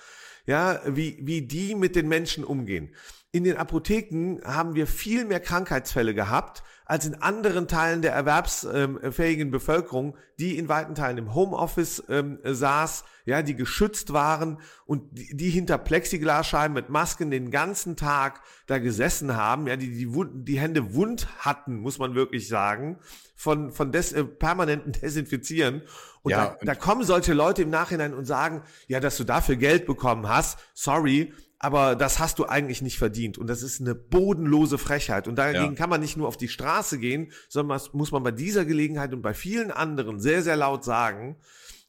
ja, 0.45 0.81
wie, 0.85 1.19
wie 1.21 1.43
die 1.43 1.73
mit 1.73 1.95
den 1.95 2.09
Menschen 2.09 2.43
umgehen. 2.43 2.93
In 3.31 3.45
den 3.45 3.55
Apotheken 3.55 4.41
haben 4.43 4.75
wir 4.75 4.87
viel 4.87 5.23
mehr 5.23 5.39
Krankheitsfälle 5.39 6.13
gehabt, 6.13 6.63
als 6.83 7.05
in 7.05 7.21
anderen 7.21 7.67
Teilen 7.67 8.01
der 8.01 8.11
erwerbsfähigen 8.11 9.51
Bevölkerung, 9.51 10.17
die 10.39 10.57
in 10.57 10.67
weiten 10.67 10.95
Teilen 10.95 11.19
im 11.19 11.33
Homeoffice 11.35 12.03
ähm, 12.09 12.39
saß, 12.43 13.05
ja, 13.29 13.41
die 13.41 13.55
geschützt 13.55 14.11
waren 14.11 14.59
und 14.85 15.17
die, 15.17 15.35
die 15.35 15.49
hinter 15.49 15.77
Plexiglasscheiben 15.77 16.73
mit 16.73 16.89
Masken 16.89 17.31
den 17.31 17.51
ganzen 17.51 17.95
Tag 17.95 18.41
da 18.67 18.79
gesessen 18.79 19.35
haben, 19.35 19.67
ja, 19.67 19.75
die 19.75 19.91
die, 19.91 20.13
Wund, 20.13 20.47
die 20.47 20.59
Hände 20.59 20.93
wund 20.93 21.27
hatten, 21.39 21.77
muss 21.77 21.99
man 21.99 22.15
wirklich 22.15 22.47
sagen, 22.47 22.99
von 23.35 23.71
von 23.71 23.91
des, 23.91 24.11
äh, 24.11 24.23
permanenten 24.25 24.91
Desinfizieren. 25.01 25.83
Und, 26.21 26.31
ja, 26.31 26.47
da, 26.47 26.53
und 26.53 26.67
da 26.67 26.75
kommen 26.75 27.03
solche 27.03 27.33
Leute 27.33 27.61
im 27.61 27.69
Nachhinein 27.69 28.13
und 28.13 28.25
sagen, 28.25 28.63
ja, 28.87 28.99
dass 28.99 29.15
du 29.15 29.23
dafür 29.23 29.55
Geld 29.55 29.85
bekommen 29.85 30.27
hast, 30.27 30.59
sorry, 30.73 31.33
aber 31.59 31.97
das 31.97 32.19
hast 32.19 32.39
du 32.39 32.45
eigentlich 32.45 32.81
nicht 32.81 32.97
verdient. 32.97 33.37
Und 33.37 33.47
das 33.47 33.63
ist 33.63 33.81
eine 33.81 33.93
bodenlose 33.93 34.77
Frechheit. 34.77 35.27
Und 35.27 35.35
dagegen 35.35 35.65
ja. 35.65 35.71
kann 35.73 35.89
man 35.89 35.99
nicht 35.99 36.15
nur 36.15 36.27
auf 36.29 36.37
die 36.37 36.47
Straße 36.47 36.97
gehen, 36.99 37.33
sondern 37.49 37.75
das 37.75 37.93
muss 37.93 38.13
man 38.13 38.23
bei 38.23 38.31
dieser 38.31 38.63
Gelegenheit 38.63 39.13
und 39.13 39.21
bei 39.21 39.33
vielen 39.33 39.69
anderen 39.69 40.21
sehr, 40.21 40.41
sehr 40.41 40.55
laut 40.55 40.85
sagen. 40.85 41.35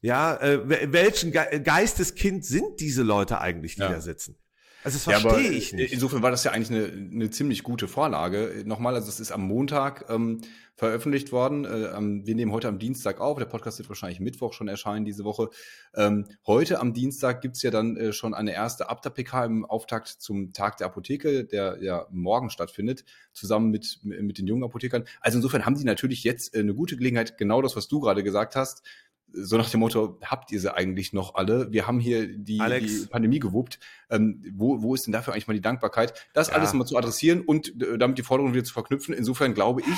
Ja, 0.01 0.37
äh, 0.37 0.93
welchen 0.93 1.33
Ge 1.33 1.61
Geisteskind 1.61 2.45
sind 2.45 2.81
diese 2.81 3.03
Leute 3.03 3.41
eigentlich, 3.41 3.75
die 3.75 3.83
ja. 3.83 3.91
da 3.91 4.01
sitzen? 4.01 4.37
Also 4.83 4.97
das 4.97 5.05
verstehe 5.05 5.51
ja, 5.51 5.57
ich 5.59 5.73
nicht. 5.75 5.93
Insofern 5.93 6.23
war 6.23 6.31
das 6.31 6.45
ja 6.45 6.53
eigentlich 6.53 6.71
eine, 6.71 6.87
eine 6.87 7.31
ziemlich 7.31 7.63
gute 7.63 7.87
Vorlage. 7.87 8.63
Nochmal, 8.65 8.95
also 8.95 9.09
es 9.09 9.21
ist 9.21 9.31
am 9.31 9.43
Montag 9.43 10.07
ähm, 10.09 10.41
veröffentlicht 10.75 11.33
worden. 11.33 11.67
Äh, 11.67 12.27
wir 12.27 12.35
nehmen 12.35 12.51
heute 12.51 12.69
am 12.69 12.79
Dienstag 12.79 13.21
auf. 13.21 13.39
Der 13.39 13.45
Podcast 13.45 13.79
wird 13.79 13.91
wahrscheinlich 13.91 14.21
Mittwoch 14.21 14.55
schon 14.55 14.69
erscheinen 14.69 15.05
diese 15.05 15.25
Woche. 15.25 15.51
Ähm, 15.95 16.27
heute 16.47 16.81
am 16.81 16.95
Dienstag 16.95 17.43
gibt's 17.43 17.61
ja 17.61 17.71
dann 17.71 17.99
äh, 17.99 18.15
schon 18.15 18.33
eine 18.33 18.55
erste 18.55 18.89
Abda-PK 18.89 19.45
im 19.45 19.67
Auftakt 19.67 20.09
zum 20.09 20.55
Tag 20.55 20.79
der 20.79 20.87
Apotheke, 20.87 21.45
der 21.45 21.77
ja 21.83 22.07
morgen 22.11 22.49
stattfindet, 22.49 23.05
zusammen 23.35 23.71
mit, 23.71 23.99
mit 24.03 24.39
den 24.39 24.47
jungen 24.47 24.65
Apothekern. 24.65 25.05
Also 25.21 25.37
insofern 25.37 25.67
haben 25.67 25.77
die 25.77 25.85
natürlich 25.85 26.25
jetzt 26.25 26.55
äh, 26.55 26.61
eine 26.61 26.75
gute 26.75 26.97
Gelegenheit, 26.97 27.37
genau 27.37 27.61
das, 27.61 27.77
was 27.77 27.87
du 27.87 28.01
gerade 28.01 28.25
gesagt 28.25 28.57
hast, 28.57 28.83
so 29.33 29.57
nach 29.57 29.71
dem 29.71 29.81
Motto, 29.81 30.19
habt 30.25 30.53
ihr 30.53 30.61
sie 30.61 30.75
eigentlich 30.75 31.13
noch 31.13 31.35
alle? 31.35 31.73
Wir 31.73 31.87
haben 31.87 32.01
hier 32.01 32.27
die, 32.27 32.59
die 32.59 33.07
Pandemie 33.11 33.39
gewuppt. 33.39 33.79
Ähm, 34.09 34.43
wo, 34.55 34.83
wo 34.83 34.95
ist 34.95 35.07
denn 35.07 35.13
dafür 35.13 35.33
eigentlich 35.33 35.49
mal 35.49 35.55
die 35.55 35.61
Dankbarkeit? 35.61 36.15
Das 36.33 36.49
ja. 36.49 36.55
alles 36.55 36.73
mal 36.73 36.85
zu 36.85 36.97
adressieren 36.97 37.43
und 37.43 37.81
äh, 37.83 37.99
damit 37.99 38.19
die 38.19 38.23
Forderung 38.23 38.53
wieder 38.53 38.65
zu 38.65 38.73
verknüpfen. 38.73 39.15
Insofern 39.15 39.55
glaube 39.55 39.81
ich, 39.83 39.97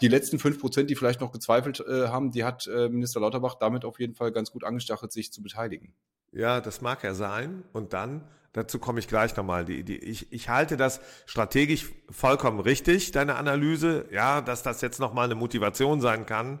die 0.00 0.08
letzten 0.08 0.38
fünf 0.38 0.60
Prozent, 0.60 0.90
die 0.90 0.94
vielleicht 0.94 1.20
noch 1.20 1.32
gezweifelt 1.32 1.80
äh, 1.80 2.08
haben, 2.08 2.30
die 2.30 2.44
hat 2.44 2.66
äh, 2.66 2.88
Minister 2.88 3.20
Lauterbach 3.20 3.56
damit 3.56 3.84
auf 3.84 3.98
jeden 3.98 4.14
Fall 4.14 4.32
ganz 4.32 4.50
gut 4.50 4.64
angestachelt, 4.64 5.12
sich 5.12 5.32
zu 5.32 5.42
beteiligen. 5.42 5.92
Ja, 6.32 6.60
das 6.60 6.80
mag 6.80 7.02
ja 7.02 7.14
sein. 7.14 7.64
Und 7.72 7.92
dann, 7.92 8.22
dazu 8.52 8.78
komme 8.78 9.00
ich 9.00 9.08
gleich 9.08 9.36
nochmal. 9.36 9.64
Die, 9.64 9.82
die, 9.82 9.96
ich, 9.96 10.32
ich 10.32 10.48
halte 10.48 10.76
das 10.76 11.00
strategisch 11.26 11.90
vollkommen 12.10 12.60
richtig, 12.60 13.10
deine 13.12 13.36
Analyse, 13.36 14.06
ja, 14.12 14.40
dass 14.40 14.62
das 14.62 14.80
jetzt 14.82 15.00
nochmal 15.00 15.24
eine 15.24 15.34
Motivation 15.34 16.00
sein 16.00 16.26
kann 16.26 16.60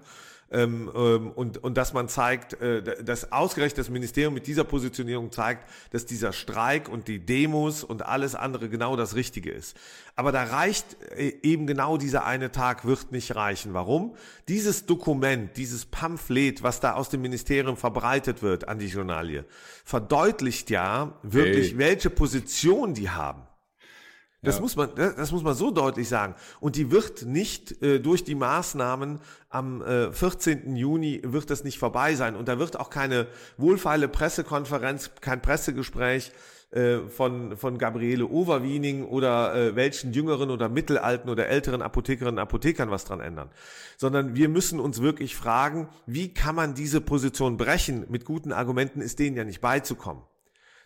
ähm, 0.50 0.90
ähm, 0.94 1.30
und, 1.32 1.62
und 1.62 1.76
dass 1.76 1.92
man 1.92 2.08
zeigt, 2.08 2.54
äh, 2.60 3.04
dass 3.04 3.32
ausgerechnet 3.32 3.78
das 3.78 3.90
Ministerium 3.90 4.32
mit 4.32 4.46
dieser 4.46 4.64
Positionierung 4.64 5.30
zeigt, 5.30 5.68
dass 5.90 6.06
dieser 6.06 6.32
Streik 6.32 6.88
und 6.88 7.08
die 7.08 7.18
Demos 7.18 7.84
und 7.84 8.06
alles 8.06 8.34
andere 8.34 8.68
genau 8.68 8.96
das 8.96 9.14
Richtige 9.14 9.50
ist. 9.50 9.76
Aber 10.16 10.32
da 10.32 10.44
reicht 10.44 10.96
äh, 11.16 11.34
eben 11.42 11.66
genau 11.66 11.98
dieser 11.98 12.24
eine 12.24 12.50
Tag 12.50 12.86
wird 12.86 13.12
nicht 13.12 13.36
reichen. 13.36 13.74
Warum? 13.74 14.16
Dieses 14.48 14.86
Dokument, 14.86 15.56
dieses 15.56 15.84
Pamphlet, 15.84 16.62
was 16.62 16.80
da 16.80 16.94
aus 16.94 17.10
dem 17.10 17.20
Ministerium 17.20 17.76
verbreitet 17.76 18.42
wird 18.42 18.68
an 18.68 18.78
die 18.78 18.86
Journalie, 18.86 19.44
verdeutlicht 19.84 20.70
ja 20.70 21.18
wirklich, 21.22 21.72
hey. 21.72 21.78
welche 21.78 22.10
Position 22.10 22.94
die 22.94 23.10
haben. 23.10 23.47
Das 24.42 24.56
ja. 24.56 24.60
muss 24.60 24.76
man, 24.76 24.90
das 24.94 25.32
muss 25.32 25.42
man 25.42 25.54
so 25.54 25.72
deutlich 25.72 26.08
sagen. 26.08 26.36
Und 26.60 26.76
die 26.76 26.92
wird 26.92 27.26
nicht 27.26 27.82
äh, 27.82 27.98
durch 27.98 28.22
die 28.22 28.36
Maßnahmen 28.36 29.18
am 29.48 29.82
äh, 29.82 30.12
14. 30.12 30.76
Juni 30.76 31.20
wird 31.24 31.50
das 31.50 31.64
nicht 31.64 31.78
vorbei 31.78 32.14
sein. 32.14 32.36
Und 32.36 32.46
da 32.46 32.58
wird 32.60 32.78
auch 32.78 32.90
keine 32.90 33.26
wohlfeile 33.56 34.06
Pressekonferenz, 34.06 35.10
kein 35.20 35.42
Pressegespräch 35.42 36.30
äh, 36.70 36.98
von, 37.08 37.56
von 37.56 37.78
Gabriele 37.78 38.26
Overwiening 38.26 39.06
oder 39.06 39.54
äh, 39.54 39.74
welchen 39.74 40.12
jüngeren 40.12 40.50
oder 40.50 40.68
mittelalten 40.68 41.30
oder 41.30 41.48
älteren 41.48 41.82
Apothekerinnen 41.82 42.36
und 42.36 42.42
Apothekern 42.42 42.90
was 42.90 43.06
dran 43.06 43.20
ändern. 43.20 43.50
Sondern 43.96 44.36
wir 44.36 44.48
müssen 44.48 44.78
uns 44.78 45.02
wirklich 45.02 45.34
fragen, 45.34 45.88
wie 46.06 46.32
kann 46.32 46.54
man 46.54 46.74
diese 46.74 47.00
Position 47.00 47.56
brechen? 47.56 48.04
Mit 48.08 48.24
guten 48.24 48.52
Argumenten 48.52 49.00
ist 49.00 49.18
denen 49.18 49.36
ja 49.36 49.44
nicht 49.44 49.62
beizukommen. 49.62 50.22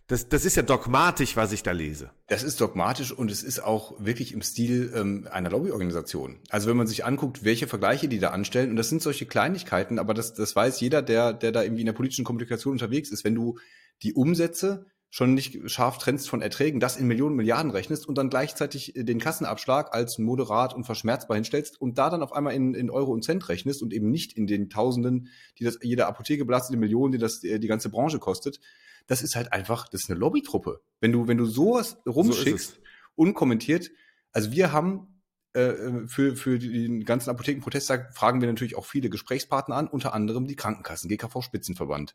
Das, 0.08 0.28
das 0.28 0.44
ist 0.44 0.56
ja 0.56 0.62
dogmatisch, 0.62 1.36
was 1.36 1.52
ich 1.52 1.62
da 1.62 1.72
lese. 1.72 2.10
Das 2.26 2.42
ist 2.42 2.60
dogmatisch 2.60 3.12
und 3.12 3.30
es 3.30 3.42
ist 3.42 3.60
auch 3.60 3.94
wirklich 3.98 4.32
im 4.32 4.42
Stil 4.42 4.92
ähm, 4.94 5.28
einer 5.30 5.50
Lobbyorganisation. 5.50 6.40
Also 6.50 6.68
wenn 6.68 6.76
man 6.76 6.86
sich 6.86 7.04
anguckt, 7.04 7.44
welche 7.44 7.66
Vergleiche 7.66 8.08
die 8.08 8.18
da 8.18 8.30
anstellen, 8.30 8.70
und 8.70 8.76
das 8.76 8.88
sind 8.88 9.02
solche 9.02 9.26
Kleinigkeiten, 9.26 9.98
aber 9.98 10.12
das, 10.12 10.34
das 10.34 10.54
weiß 10.54 10.80
jeder, 10.80 11.02
der, 11.02 11.32
der 11.32 11.52
da 11.52 11.62
irgendwie 11.62 11.82
in 11.82 11.86
der 11.86 11.92
politischen 11.92 12.24
Kommunikation 12.24 12.72
unterwegs 12.72 13.10
ist, 13.10 13.24
wenn 13.24 13.34
du 13.34 13.58
die 14.02 14.14
Umsätze 14.14 14.86
schon 15.14 15.34
nicht 15.34 15.70
scharf 15.70 15.98
trennst 15.98 16.30
von 16.30 16.40
Erträgen, 16.40 16.80
das 16.80 16.96
in 16.96 17.06
Millionen, 17.06 17.36
Milliarden 17.36 17.70
rechnest 17.70 18.08
und 18.08 18.16
dann 18.16 18.30
gleichzeitig 18.30 18.94
den 18.96 19.18
Kassenabschlag 19.18 19.94
als 19.94 20.18
moderat 20.18 20.74
und 20.74 20.84
verschmerzbar 20.84 21.36
hinstellst 21.36 21.78
und 21.78 21.98
da 21.98 22.08
dann 22.08 22.22
auf 22.22 22.32
einmal 22.32 22.54
in, 22.54 22.74
in 22.74 22.88
Euro 22.88 23.12
und 23.12 23.22
Cent 23.22 23.46
rechnest 23.50 23.82
und 23.82 23.92
eben 23.92 24.10
nicht 24.10 24.32
in 24.32 24.46
den 24.46 24.70
Tausenden, 24.70 25.28
die 25.58 25.64
das 25.64 25.78
jede 25.82 26.06
Apotheke 26.06 26.46
belastet, 26.46 26.74
in 26.74 26.80
Millionen, 26.80 27.12
die 27.12 27.18
das 27.18 27.44
äh, 27.44 27.58
die 27.58 27.68
ganze 27.68 27.90
Branche 27.90 28.20
kostet, 28.20 28.58
das 29.06 29.22
ist 29.22 29.36
halt 29.36 29.52
einfach, 29.52 29.88
das 29.88 30.02
ist 30.02 30.10
eine 30.10 30.18
Lobbytruppe. 30.18 30.82
Wenn 31.00 31.12
du, 31.12 31.28
wenn 31.28 31.38
du 31.38 31.46
sowas 31.46 31.98
rumschickst, 32.06 32.74
so 32.74 32.80
unkommentiert, 33.14 33.90
Also 34.32 34.52
wir 34.52 34.72
haben 34.72 35.20
äh, 35.52 36.06
für, 36.06 36.34
für 36.34 36.58
den 36.58 37.04
ganzen 37.04 37.30
Apothekenprotesttag 37.30 38.14
fragen 38.14 38.40
wir 38.40 38.48
natürlich 38.48 38.76
auch 38.76 38.86
viele 38.86 39.10
Gesprächspartner 39.10 39.76
an, 39.76 39.86
unter 39.86 40.14
anderem 40.14 40.46
die 40.46 40.56
Krankenkassen, 40.56 41.08
GKV 41.08 41.42
Spitzenverband. 41.42 42.14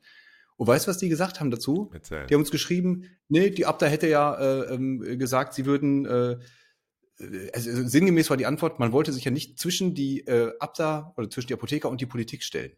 Und 0.56 0.66
weißt 0.66 0.88
du, 0.88 0.90
was 0.90 0.98
die 0.98 1.10
gesagt 1.10 1.40
haben 1.40 1.52
dazu? 1.52 1.92
Erzähl. 1.94 2.26
Die 2.26 2.34
haben 2.34 2.42
uns 2.42 2.50
geschrieben, 2.50 3.04
nee, 3.30 3.52
die 3.52 3.68
Abda 3.68 3.86
hätte 3.86 4.08
ja 4.08 4.34
äh, 4.34 4.74
ähm, 4.74 5.20
gesagt, 5.20 5.54
sie 5.54 5.68
würden, 5.68 6.06
äh, 6.06 6.38
also 7.54 7.88
sinngemäß 7.88 8.32
war 8.32 8.38
die 8.38 8.48
Antwort, 8.48 8.80
man 8.80 8.92
wollte 8.92 9.14
sich 9.14 9.24
ja 9.24 9.32
nicht 9.32 9.60
zwischen 9.60 9.94
die 9.94 10.22
äh, 10.22 10.52
Abda 10.60 11.14
oder 11.16 11.30
zwischen 11.30 11.48
die 11.48 11.54
Apotheker 11.54 11.90
und 11.90 12.02
die 12.02 12.08
Politik 12.08 12.44
stellen. 12.44 12.72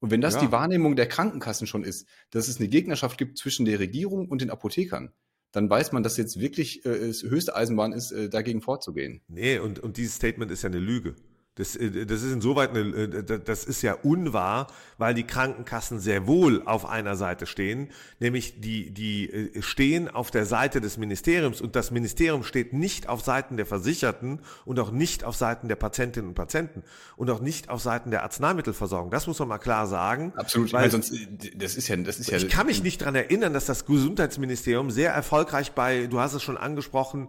Und 0.00 0.10
wenn 0.10 0.20
das 0.20 0.34
ja. 0.34 0.40
die 0.40 0.52
Wahrnehmung 0.52 0.96
der 0.96 1.06
Krankenkassen 1.06 1.66
schon 1.66 1.84
ist, 1.84 2.06
dass 2.30 2.48
es 2.48 2.58
eine 2.58 2.68
Gegnerschaft 2.68 3.18
gibt 3.18 3.38
zwischen 3.38 3.64
der 3.64 3.78
Regierung 3.78 4.28
und 4.28 4.40
den 4.40 4.50
Apothekern, 4.50 5.12
dann 5.52 5.70
weiß 5.70 5.92
man, 5.92 6.02
dass 6.02 6.16
jetzt 6.16 6.38
wirklich 6.38 6.84
äh, 6.84 7.12
höchste 7.12 7.56
Eisenbahn 7.56 7.92
ist, 7.92 8.12
äh, 8.12 8.28
dagegen 8.28 8.60
vorzugehen. 8.60 9.22
Nee, 9.28 9.58
und, 9.58 9.78
und 9.78 9.96
dieses 9.96 10.16
Statement 10.16 10.50
ist 10.50 10.62
ja 10.62 10.68
eine 10.68 10.78
Lüge. 10.78 11.16
Das, 11.56 11.74
äh, 11.74 12.04
das 12.06 12.22
ist 12.22 12.32
insoweit 12.32 12.70
eine, 12.70 12.80
äh, 12.80 13.40
das 13.40 13.64
ist 13.64 13.82
ja 13.82 13.94
unwahr, 13.94 14.66
weil 14.98 15.14
die 15.14 15.24
Krankenkassen 15.24 15.98
sehr 15.98 16.26
wohl 16.26 16.62
auf 16.66 16.86
einer 16.86 17.16
Seite 17.16 17.46
stehen, 17.46 17.88
nämlich 18.20 18.60
die, 18.60 18.90
die 18.90 19.30
äh, 19.30 19.62
stehen 19.62 20.08
auf 20.08 20.30
der 20.30 20.44
Seite 20.44 20.82
des 20.82 20.98
Ministeriums 20.98 21.62
und 21.62 21.74
das 21.74 21.90
Ministerium 21.90 22.44
steht 22.44 22.74
nicht 22.74 23.08
auf 23.08 23.22
Seiten 23.22 23.56
der 23.56 23.64
Versicherten 23.64 24.40
und 24.66 24.78
auch 24.78 24.90
nicht 24.90 25.24
auf 25.24 25.34
Seiten 25.34 25.68
der 25.68 25.76
Patientinnen 25.76 26.28
und 26.28 26.34
Patienten 26.34 26.82
und 27.16 27.30
auch 27.30 27.40
nicht 27.40 27.70
auf 27.70 27.80
Seiten 27.80 28.10
der 28.10 28.22
Arzneimittelversorgung. 28.22 29.10
Das 29.10 29.26
muss 29.26 29.38
man 29.38 29.48
mal 29.48 29.58
klar 29.58 29.86
sagen. 29.86 30.34
Absolut, 30.36 30.74
weil 30.74 30.90
sonst, 30.90 31.14
das 31.56 31.76
ist 31.76 31.88
ja, 31.88 31.96
das 31.96 32.18
ist 32.18 32.30
ja. 32.30 32.36
Ich 32.36 32.50
kann 32.50 32.66
mich 32.66 32.82
nicht 32.82 32.98
dran 32.98 33.14
erinnern, 33.14 33.54
dass 33.54 33.64
das 33.64 33.86
Gesundheitsministerium 33.86 34.90
sehr 34.90 35.12
erfolgreich 35.12 35.72
bei, 35.72 36.06
du 36.06 36.20
hast 36.20 36.34
es 36.34 36.42
schon 36.42 36.58
angesprochen, 36.58 37.28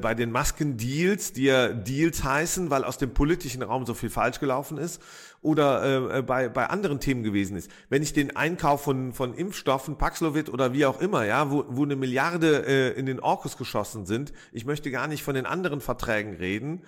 bei 0.00 0.14
den 0.14 0.32
Maskendeals, 0.32 1.32
die 1.32 1.44
ja 1.44 1.68
Deals 1.68 2.24
heißen, 2.24 2.70
weil 2.70 2.82
aus 2.82 2.98
dem 2.98 3.14
politischen 3.14 3.62
Raum 3.68 3.86
so 3.86 3.94
viel 3.94 4.10
falsch 4.10 4.40
gelaufen 4.40 4.78
ist 4.78 5.00
oder 5.40 6.16
äh, 6.16 6.22
bei, 6.22 6.48
bei 6.48 6.66
anderen 6.66 7.00
Themen 7.00 7.22
gewesen 7.22 7.56
ist. 7.56 7.70
Wenn 7.88 8.02
ich 8.02 8.12
den 8.12 8.36
Einkauf 8.36 8.82
von, 8.82 9.12
von 9.12 9.34
Impfstoffen, 9.34 9.96
Paxlovid 9.96 10.48
oder 10.48 10.72
wie 10.72 10.86
auch 10.86 11.00
immer, 11.00 11.24
ja, 11.24 11.50
wo, 11.50 11.64
wo 11.68 11.84
eine 11.84 11.96
Milliarde 11.96 12.66
äh, 12.66 12.98
in 12.98 13.06
den 13.06 13.20
Orkus 13.20 13.56
geschossen 13.56 14.06
sind, 14.06 14.32
ich 14.52 14.64
möchte 14.64 14.90
gar 14.90 15.06
nicht 15.06 15.22
von 15.22 15.34
den 15.34 15.46
anderen 15.46 15.80
Verträgen 15.80 16.34
reden, 16.34 16.82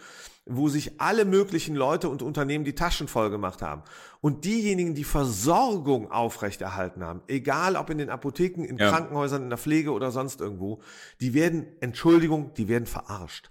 wo 0.47 0.69
sich 0.69 1.01
alle 1.01 1.25
möglichen 1.25 1.77
Leute 1.77 2.09
und 2.09 2.23
Unternehmen 2.23 2.65
die 2.65 2.75
Taschen 2.75 3.09
voll 3.09 3.31
gemacht 3.31 3.63
haben. 3.63 3.83
Und 4.21 4.45
diejenigen, 4.45 4.95
die 4.95 5.05
Versorgung 5.05 6.11
aufrechterhalten 6.11 7.05
haben, 7.05 7.23
egal 7.29 7.77
ob 7.77 7.91
in 7.91 7.99
den 7.99 8.11
Apotheken, 8.11 8.65
in 8.65 8.77
ja. 8.77 8.91
Krankenhäusern, 8.91 9.45
in 9.45 9.49
der 9.49 9.59
Pflege 9.59 9.93
oder 9.93 10.11
sonst 10.11 10.41
irgendwo, 10.41 10.81
die 11.21 11.35
werden, 11.35 11.67
Entschuldigung, 11.81 12.53
die 12.55 12.69
werden 12.69 12.87
verarscht. 12.87 13.51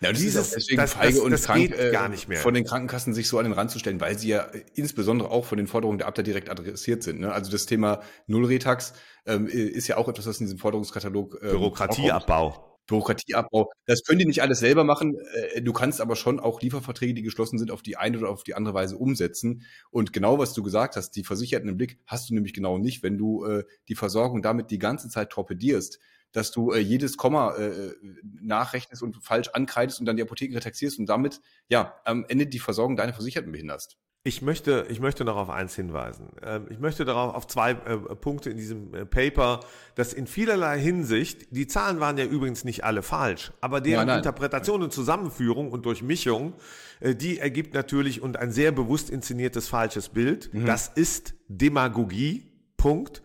Ja, 0.00 0.10
das 0.10 0.18
Dieses, 0.18 0.34
ist 0.34 0.50
auch 0.50 0.54
deswegen 0.56 0.80
das, 0.80 0.92
feige 0.94 1.14
das, 1.14 1.24
und 1.24 1.30
das 1.30 1.44
krank, 1.44 1.70
äh, 1.70 1.90
gar 1.92 2.08
nicht 2.08 2.28
mehr. 2.28 2.38
von 2.38 2.54
den 2.54 2.64
Krankenkassen 2.64 3.14
sich 3.14 3.28
so 3.28 3.38
an 3.38 3.44
den 3.44 3.52
Rand 3.52 3.70
zu 3.70 3.78
stellen, 3.78 4.00
weil 4.00 4.18
sie 4.18 4.28
ja 4.28 4.39
insbesondere 4.74 5.30
auch 5.30 5.44
von 5.44 5.58
den 5.58 5.66
Forderungen 5.66 5.98
der 5.98 6.06
Abda 6.06 6.22
direkt 6.22 6.50
adressiert 6.50 7.02
sind. 7.02 7.20
Ne? 7.20 7.32
Also 7.32 7.50
das 7.50 7.66
Thema 7.66 8.00
Nullretax 8.26 8.94
ähm, 9.26 9.46
ist 9.46 9.88
ja 9.88 9.96
auch 9.96 10.08
etwas, 10.08 10.26
was 10.26 10.40
in 10.40 10.46
diesem 10.46 10.58
Forderungskatalog 10.58 11.38
ähm, 11.42 11.50
Bürokratieabbau. 11.50 12.78
Bürokratieabbau. 12.86 13.70
Das 13.86 14.02
können 14.02 14.18
die 14.18 14.26
nicht 14.26 14.42
alles 14.42 14.58
selber 14.58 14.84
machen. 14.84 15.16
Äh, 15.54 15.62
du 15.62 15.72
kannst 15.72 16.00
aber 16.00 16.16
schon 16.16 16.40
auch 16.40 16.60
Lieferverträge, 16.60 17.14
die 17.14 17.22
geschlossen 17.22 17.58
sind, 17.58 17.70
auf 17.70 17.82
die 17.82 17.96
eine 17.96 18.18
oder 18.18 18.30
auf 18.30 18.42
die 18.42 18.54
andere 18.54 18.74
Weise 18.74 18.96
umsetzen. 18.96 19.62
Und 19.90 20.12
genau 20.12 20.38
was 20.38 20.54
du 20.54 20.62
gesagt 20.62 20.96
hast, 20.96 21.12
die 21.12 21.24
Versicherten 21.24 21.68
im 21.68 21.76
Blick 21.76 21.98
hast 22.06 22.30
du 22.30 22.34
nämlich 22.34 22.54
genau 22.54 22.78
nicht, 22.78 23.02
wenn 23.02 23.16
du 23.18 23.44
äh, 23.44 23.64
die 23.88 23.94
Versorgung 23.94 24.42
damit 24.42 24.70
die 24.70 24.78
ganze 24.78 25.08
Zeit 25.08 25.30
torpedierst 25.30 26.00
dass 26.32 26.52
du 26.52 26.72
äh, 26.72 26.78
jedes 26.78 27.16
Komma 27.16 27.56
äh, 27.56 27.92
nachrechnest 28.40 29.02
und 29.02 29.16
falsch 29.22 29.48
ankreidest 29.48 30.00
und 30.00 30.06
dann 30.06 30.16
die 30.16 30.22
Apotheken 30.22 30.54
retaxierst 30.54 30.98
und 30.98 31.06
damit 31.06 31.40
ja 31.68 31.94
am 32.04 32.24
Ende 32.28 32.46
die 32.46 32.58
Versorgung 32.58 32.96
deiner 32.96 33.12
Versicherten 33.12 33.52
behinderst. 33.52 33.98
Ich 34.22 34.42
möchte, 34.42 34.86
ich 34.90 35.00
möchte 35.00 35.24
noch 35.24 35.36
auf 35.36 35.48
eins 35.48 35.74
hinweisen. 35.74 36.28
Ähm, 36.42 36.66
ich 36.68 36.78
möchte 36.78 37.06
darauf 37.06 37.34
auf 37.34 37.46
zwei 37.46 37.70
äh, 37.70 37.96
Punkte 37.96 38.50
in 38.50 38.58
diesem 38.58 38.92
äh, 38.92 39.06
Paper, 39.06 39.60
dass 39.94 40.12
in 40.12 40.26
vielerlei 40.26 40.78
Hinsicht, 40.78 41.46
die 41.52 41.66
Zahlen 41.66 42.00
waren 42.00 42.18
ja 42.18 42.26
übrigens 42.26 42.62
nicht 42.64 42.84
alle 42.84 43.02
falsch, 43.02 43.50
aber 43.62 43.80
deren 43.80 44.00
nein, 44.00 44.06
nein. 44.08 44.18
Interpretation 44.18 44.82
und 44.82 44.92
Zusammenführung 44.92 45.72
und 45.72 45.86
Durchmischung, 45.86 46.52
äh, 47.00 47.14
die 47.14 47.38
ergibt 47.38 47.72
natürlich 47.72 48.20
und 48.20 48.36
ein 48.36 48.52
sehr 48.52 48.72
bewusst 48.72 49.08
inszeniertes 49.08 49.68
falsches 49.68 50.10
Bild. 50.10 50.52
Mhm. 50.52 50.66
Das 50.66 50.88
ist 50.88 51.34
Demagogie. 51.48 52.46
Punkt. 52.76 53.22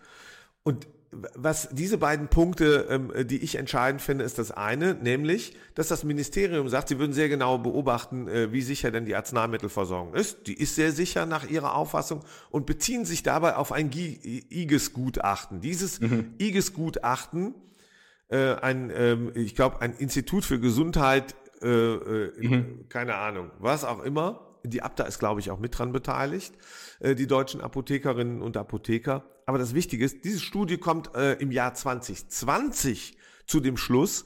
Und 0.63 0.87
was 1.33 1.69
diese 1.71 1.97
beiden 1.97 2.27
Punkte, 2.27 2.87
ähm, 2.89 3.27
die 3.27 3.37
ich 3.43 3.55
entscheidend 3.55 4.01
finde, 4.01 4.25
ist 4.25 4.37
das 4.37 4.51
eine, 4.51 4.95
nämlich, 4.95 5.55
dass 5.73 5.87
das 5.87 6.03
Ministerium 6.03 6.67
sagt, 6.69 6.89
sie 6.89 6.99
würden 6.99 7.13
sehr 7.13 7.29
genau 7.29 7.57
beobachten, 7.57 8.27
äh, 8.27 8.51
wie 8.51 8.61
sicher 8.61 8.91
denn 8.91 9.05
die 9.05 9.15
Arzneimittelversorgung 9.15 10.13
ist. 10.13 10.47
Die 10.47 10.53
ist 10.53 10.75
sehr 10.75 10.91
sicher 10.91 11.25
nach 11.25 11.49
ihrer 11.49 11.75
Auffassung 11.75 12.23
und 12.49 12.65
beziehen 12.65 13.05
sich 13.05 13.23
dabei 13.23 13.55
auf 13.55 13.71
ein 13.71 13.91
IGES-Gutachten. 13.91 15.61
Dieses 15.61 16.01
mhm. 16.01 16.33
IGES-Gutachten, 16.39 17.55
äh, 18.29 18.55
ein, 18.55 18.91
ähm, 18.93 19.31
ich 19.35 19.55
glaube, 19.55 19.81
ein 19.81 19.93
Institut 19.93 20.43
für 20.43 20.59
Gesundheit, 20.59 21.35
äh, 21.61 21.67
mhm. 21.67 22.89
keine 22.89 23.15
Ahnung, 23.15 23.51
was 23.59 23.85
auch 23.85 24.03
immer. 24.03 24.41
Die 24.63 24.81
Abda 24.81 25.03
ist, 25.03 25.19
glaube 25.19 25.39
ich, 25.39 25.51
auch 25.51 25.59
mit 25.59 25.77
dran 25.77 25.91
beteiligt, 25.91 26.55
die 26.99 27.27
deutschen 27.27 27.61
Apothekerinnen 27.61 28.41
und 28.41 28.57
Apotheker 28.57 29.23
aber 29.45 29.57
das 29.57 29.73
Wichtige 29.73 30.03
ist, 30.03 30.23
diese 30.23 30.39
Studie 30.39 30.77
kommt 30.77 31.15
äh, 31.15 31.33
im 31.33 31.51
Jahr 31.51 31.73
2020 31.73 33.17
zu 33.45 33.59
dem 33.59 33.77
Schluss, 33.77 34.25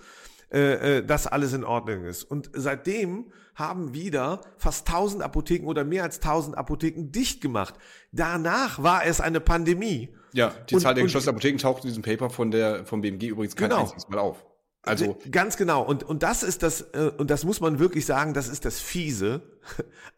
äh, 0.51 0.97
äh, 0.97 1.05
dass 1.05 1.27
alles 1.27 1.53
in 1.53 1.63
Ordnung 1.63 2.05
ist. 2.05 2.23
Und 2.23 2.49
seitdem 2.53 3.31
haben 3.55 3.93
wieder 3.93 4.41
fast 4.57 4.87
1000 4.87 5.21
Apotheken 5.21 5.67
oder 5.67 5.83
mehr 5.83 6.03
als 6.03 6.17
1000 6.17 6.57
Apotheken 6.57 7.11
dicht 7.11 7.41
gemacht. 7.41 7.75
Danach 8.11 8.81
war 8.81 9.05
es 9.05 9.19
eine 9.19 9.41
Pandemie. 9.41 10.09
Ja, 10.31 10.53
die 10.69 10.75
und, 10.75 10.81
Zahl 10.81 10.93
der 10.93 11.03
geschlossenen 11.03 11.35
Apotheken 11.35 11.57
taucht 11.57 11.83
in 11.83 11.89
diesem 11.89 12.03
Paper 12.03 12.29
von 12.29 12.51
der 12.51 12.85
vom 12.85 13.01
BMG 13.01 13.27
übrigens 13.27 13.55
kein 13.55 13.69
genau. 13.69 13.81
einziges 13.81 14.07
Mal 14.07 14.19
auf. 14.19 14.45
Also 14.81 15.19
ganz 15.29 15.57
genau 15.57 15.83
und 15.83 16.03
und 16.03 16.23
das 16.23 16.41
ist 16.41 16.63
das 16.63 16.81
äh, 16.93 17.11
und 17.17 17.29
das 17.29 17.43
muss 17.43 17.59
man 17.59 17.79
wirklich 17.79 18.05
sagen, 18.05 18.33
das 18.33 18.47
ist 18.47 18.63
das 18.63 18.79
fiese 18.79 19.41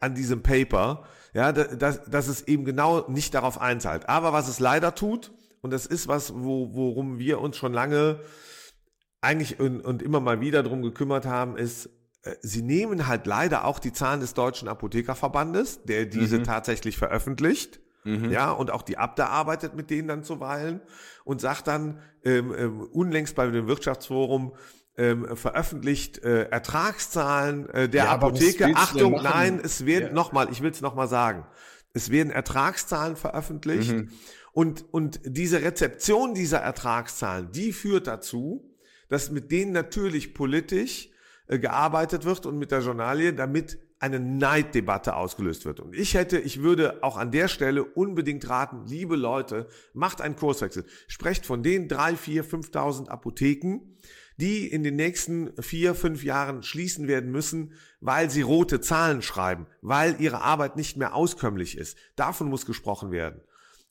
an 0.00 0.14
diesem 0.14 0.42
Paper 0.42 1.04
ja, 1.34 1.52
dass, 1.52 2.04
dass 2.04 2.28
es 2.28 2.46
eben 2.46 2.64
genau 2.64 3.08
nicht 3.08 3.34
darauf 3.34 3.60
einzahlt. 3.60 4.08
Aber 4.08 4.32
was 4.32 4.48
es 4.48 4.60
leider 4.60 4.94
tut, 4.94 5.32
und 5.60 5.72
das 5.72 5.86
ist 5.86 6.08
was, 6.08 6.34
wo, 6.34 6.74
worum 6.74 7.18
wir 7.18 7.40
uns 7.40 7.56
schon 7.56 7.72
lange 7.72 8.20
eigentlich 9.20 9.60
und, 9.60 9.80
und 9.80 10.02
immer 10.02 10.20
mal 10.20 10.40
wieder 10.40 10.62
drum 10.62 10.82
gekümmert 10.82 11.24
haben, 11.24 11.56
ist, 11.56 11.86
äh, 12.24 12.34
sie 12.42 12.62
nehmen 12.62 13.06
halt 13.06 13.26
leider 13.26 13.64
auch 13.64 13.78
die 13.78 13.92
Zahlen 13.92 14.20
des 14.20 14.34
Deutschen 14.34 14.68
Apothekerverbandes, 14.68 15.84
der 15.84 16.06
diese 16.06 16.40
mhm. 16.40 16.44
tatsächlich 16.44 16.98
veröffentlicht. 16.98 17.80
Mhm. 18.04 18.30
Ja, 18.30 18.50
und 18.50 18.72
auch 18.72 18.82
die 18.82 18.98
Abda 18.98 19.26
arbeitet 19.26 19.76
mit 19.76 19.88
denen 19.88 20.08
dann 20.08 20.24
zuweilen 20.24 20.80
und 21.24 21.40
sagt 21.40 21.68
dann 21.68 22.02
ähm, 22.24 22.52
ähm, 22.56 22.80
unlängst 22.80 23.36
bei 23.36 23.46
dem 23.46 23.68
Wirtschaftsforum, 23.68 24.54
ähm, 24.96 25.36
veröffentlicht 25.36 26.22
äh, 26.22 26.44
Ertragszahlen 26.44 27.68
äh, 27.70 27.88
der 27.88 28.04
ja, 28.04 28.10
Apotheke. 28.10 28.72
Achtung, 28.74 29.20
nein, 29.22 29.60
es 29.62 29.86
werden 29.86 30.08
ja. 30.08 30.12
nochmal, 30.12 30.48
ich 30.50 30.62
will 30.62 30.70
es 30.70 30.80
nochmal 30.80 31.08
sagen, 31.08 31.46
es 31.94 32.10
werden 32.10 32.30
Ertragszahlen 32.30 33.16
veröffentlicht 33.16 33.92
mhm. 33.92 34.10
und, 34.52 34.84
und 34.92 35.20
diese 35.24 35.62
Rezeption 35.62 36.34
dieser 36.34 36.58
Ertragszahlen, 36.58 37.50
die 37.52 37.72
führt 37.72 38.06
dazu, 38.06 38.70
dass 39.08 39.30
mit 39.30 39.50
denen 39.50 39.72
natürlich 39.72 40.34
politisch 40.34 41.10
äh, 41.46 41.58
gearbeitet 41.58 42.24
wird 42.24 42.46
und 42.46 42.58
mit 42.58 42.70
der 42.70 42.80
Journalie, 42.80 43.32
damit 43.32 43.78
eine 43.98 44.18
Neiddebatte 44.18 45.14
ausgelöst 45.14 45.64
wird. 45.64 45.78
Und 45.78 45.94
ich 45.94 46.14
hätte, 46.14 46.38
ich 46.38 46.60
würde 46.60 47.04
auch 47.04 47.16
an 47.16 47.30
der 47.30 47.46
Stelle 47.46 47.84
unbedingt 47.84 48.48
raten, 48.48 48.84
liebe 48.86 49.14
Leute, 49.14 49.68
macht 49.94 50.20
einen 50.20 50.34
Kurswechsel. 50.34 50.84
Sprecht 51.06 51.46
von 51.46 51.62
den 51.62 51.86
drei, 51.86 52.16
vier, 52.16 52.44
5.000 52.44 53.08
Apotheken, 53.08 53.80
die 54.42 54.66
in 54.66 54.82
den 54.82 54.96
nächsten 54.96 55.52
vier, 55.62 55.94
fünf 55.94 56.24
Jahren 56.24 56.64
schließen 56.64 57.06
werden 57.06 57.30
müssen, 57.30 57.74
weil 58.00 58.28
sie 58.28 58.42
rote 58.42 58.80
Zahlen 58.80 59.22
schreiben, 59.22 59.68
weil 59.82 60.20
ihre 60.20 60.40
Arbeit 60.40 60.74
nicht 60.74 60.96
mehr 60.96 61.14
auskömmlich 61.14 61.78
ist. 61.78 61.96
Davon 62.16 62.48
muss 62.48 62.66
gesprochen 62.66 63.12
werden. 63.12 63.40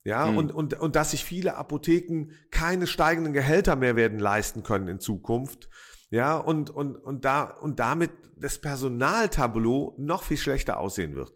Ja, 0.04 0.26
mhm. 0.26 0.38
und, 0.38 0.52
und, 0.52 0.74
und 0.74 0.96
dass 0.98 1.12
sich 1.12 1.24
viele 1.24 1.56
Apotheken 1.56 2.34
keine 2.50 2.86
steigenden 2.86 3.32
Gehälter 3.32 3.78
mehr 3.78 3.96
werden 3.96 4.20
leisten 4.20 4.62
können 4.62 4.90
in 4.90 5.00
Zukunft. 5.00 5.70
Ja, 6.10 6.38
und, 6.38 6.70
und, 6.70 6.98
und 6.98 7.24
da, 7.24 7.44
und 7.44 7.80
damit 7.80 8.12
das 8.36 8.60
Personaltableau 8.60 9.96
noch 9.98 10.24
viel 10.24 10.38
schlechter 10.38 10.80
aussehen 10.82 11.16
wird. 11.16 11.32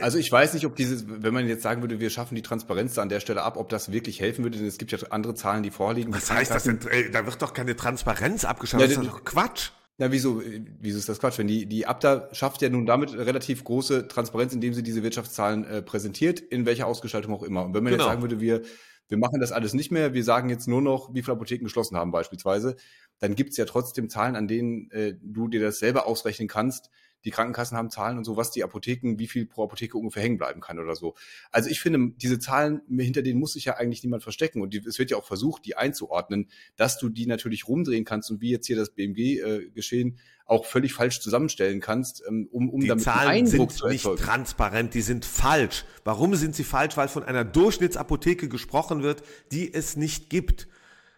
Also 0.00 0.18
ich 0.18 0.30
weiß 0.30 0.54
nicht, 0.54 0.66
ob 0.66 0.76
dieses, 0.76 1.04
wenn 1.06 1.34
man 1.34 1.48
jetzt 1.48 1.62
sagen 1.62 1.82
würde, 1.82 2.00
wir 2.00 2.10
schaffen 2.10 2.34
die 2.34 2.42
Transparenz 2.42 2.94
da 2.94 3.02
an 3.02 3.08
der 3.08 3.20
Stelle 3.20 3.42
ab, 3.42 3.56
ob 3.56 3.68
das 3.68 3.92
wirklich 3.92 4.20
helfen 4.20 4.44
würde, 4.44 4.58
denn 4.58 4.66
es 4.66 4.78
gibt 4.78 4.92
ja 4.92 4.98
andere 5.10 5.34
Zahlen, 5.34 5.62
die 5.62 5.70
vorliegen. 5.70 6.12
Was 6.12 6.30
heißt 6.30 6.50
das 6.50 6.64
denn? 6.64 6.80
Da 7.12 7.26
wird 7.26 7.40
doch 7.42 7.54
keine 7.54 7.76
Transparenz 7.76 8.44
abgeschafft. 8.44 8.80
Ja, 8.80 8.88
das 8.88 8.96
ist 8.96 9.06
doch 9.06 9.24
Quatsch. 9.24 9.70
Na, 9.96 10.10
wieso, 10.10 10.42
wieso 10.80 10.98
ist 10.98 11.08
das 11.08 11.20
Quatsch? 11.20 11.38
Wenn 11.38 11.46
die, 11.46 11.66
die 11.66 11.86
Abda 11.86 12.28
schafft 12.32 12.62
ja 12.62 12.68
nun 12.68 12.84
damit 12.84 13.14
relativ 13.14 13.62
große 13.62 14.08
Transparenz, 14.08 14.52
indem 14.52 14.74
sie 14.74 14.82
diese 14.82 15.04
Wirtschaftszahlen 15.04 15.64
äh, 15.64 15.82
präsentiert, 15.82 16.40
in 16.40 16.66
welcher 16.66 16.88
Ausgestaltung 16.88 17.32
auch 17.32 17.44
immer. 17.44 17.64
Und 17.64 17.74
wenn 17.74 17.84
man 17.84 17.92
genau. 17.92 18.04
jetzt 18.04 18.10
sagen 18.10 18.22
würde, 18.22 18.40
wir, 18.40 18.62
wir 19.08 19.18
machen 19.18 19.40
das 19.40 19.52
alles 19.52 19.72
nicht 19.72 19.92
mehr, 19.92 20.12
wir 20.12 20.24
sagen 20.24 20.48
jetzt 20.48 20.66
nur 20.66 20.82
noch, 20.82 21.14
wie 21.14 21.22
viele 21.22 21.36
Apotheken 21.36 21.64
geschlossen 21.64 21.96
haben 21.96 22.10
beispielsweise, 22.10 22.74
dann 23.20 23.36
gibt 23.36 23.50
es 23.50 23.56
ja 23.56 23.66
trotzdem 23.66 24.08
Zahlen, 24.08 24.34
an 24.34 24.48
denen 24.48 24.90
äh, 24.90 25.14
du 25.22 25.46
dir 25.46 25.60
das 25.60 25.78
selber 25.78 26.06
ausrechnen 26.06 26.48
kannst, 26.48 26.90
die 27.24 27.30
Krankenkassen 27.30 27.76
haben 27.76 27.90
Zahlen 27.90 28.18
und 28.18 28.24
so, 28.24 28.36
was 28.36 28.50
die 28.50 28.62
Apotheken, 28.62 29.18
wie 29.18 29.26
viel 29.26 29.46
pro 29.46 29.64
Apotheke 29.64 29.96
ungefähr 29.96 30.22
hängen 30.22 30.38
bleiben 30.38 30.60
kann 30.60 30.78
oder 30.78 30.94
so. 30.94 31.14
Also 31.50 31.70
ich 31.70 31.80
finde, 31.80 32.12
diese 32.16 32.38
Zahlen, 32.38 32.82
hinter 32.98 33.22
denen 33.22 33.40
muss 33.40 33.54
sich 33.54 33.64
ja 33.64 33.76
eigentlich 33.76 34.02
niemand 34.02 34.22
verstecken. 34.22 34.60
Und 34.60 34.74
die, 34.74 34.78
es 34.86 34.98
wird 34.98 35.10
ja 35.10 35.16
auch 35.16 35.24
versucht, 35.24 35.64
die 35.64 35.76
einzuordnen, 35.76 36.48
dass 36.76 36.98
du 36.98 37.08
die 37.08 37.26
natürlich 37.26 37.68
rumdrehen 37.68 38.04
kannst 38.04 38.30
und 38.30 38.40
wie 38.40 38.50
jetzt 38.50 38.66
hier 38.66 38.76
das 38.76 38.90
BMG-Geschehen 38.90 40.08
äh, 40.16 40.20
auch 40.46 40.66
völlig 40.66 40.92
falsch 40.92 41.20
zusammenstellen 41.20 41.80
kannst, 41.80 42.22
ähm, 42.28 42.48
um, 42.52 42.68
um 42.68 42.80
die 42.80 42.88
damit 42.88 43.04
Zahlen 43.04 43.28
einen 43.28 43.46
Eindruck 43.46 43.70
sind 43.70 43.78
zu 43.78 43.88
nicht 43.88 44.04
erzeugen. 44.04 44.22
transparent, 44.22 44.94
die 44.94 45.00
sind 45.00 45.24
falsch. 45.24 45.84
Warum 46.04 46.34
sind 46.34 46.54
sie 46.54 46.64
falsch? 46.64 46.96
Weil 46.96 47.08
von 47.08 47.22
einer 47.22 47.44
Durchschnittsapotheke 47.44 48.48
gesprochen 48.48 49.02
wird, 49.02 49.22
die 49.52 49.72
es 49.72 49.96
nicht 49.96 50.28
gibt. 50.28 50.68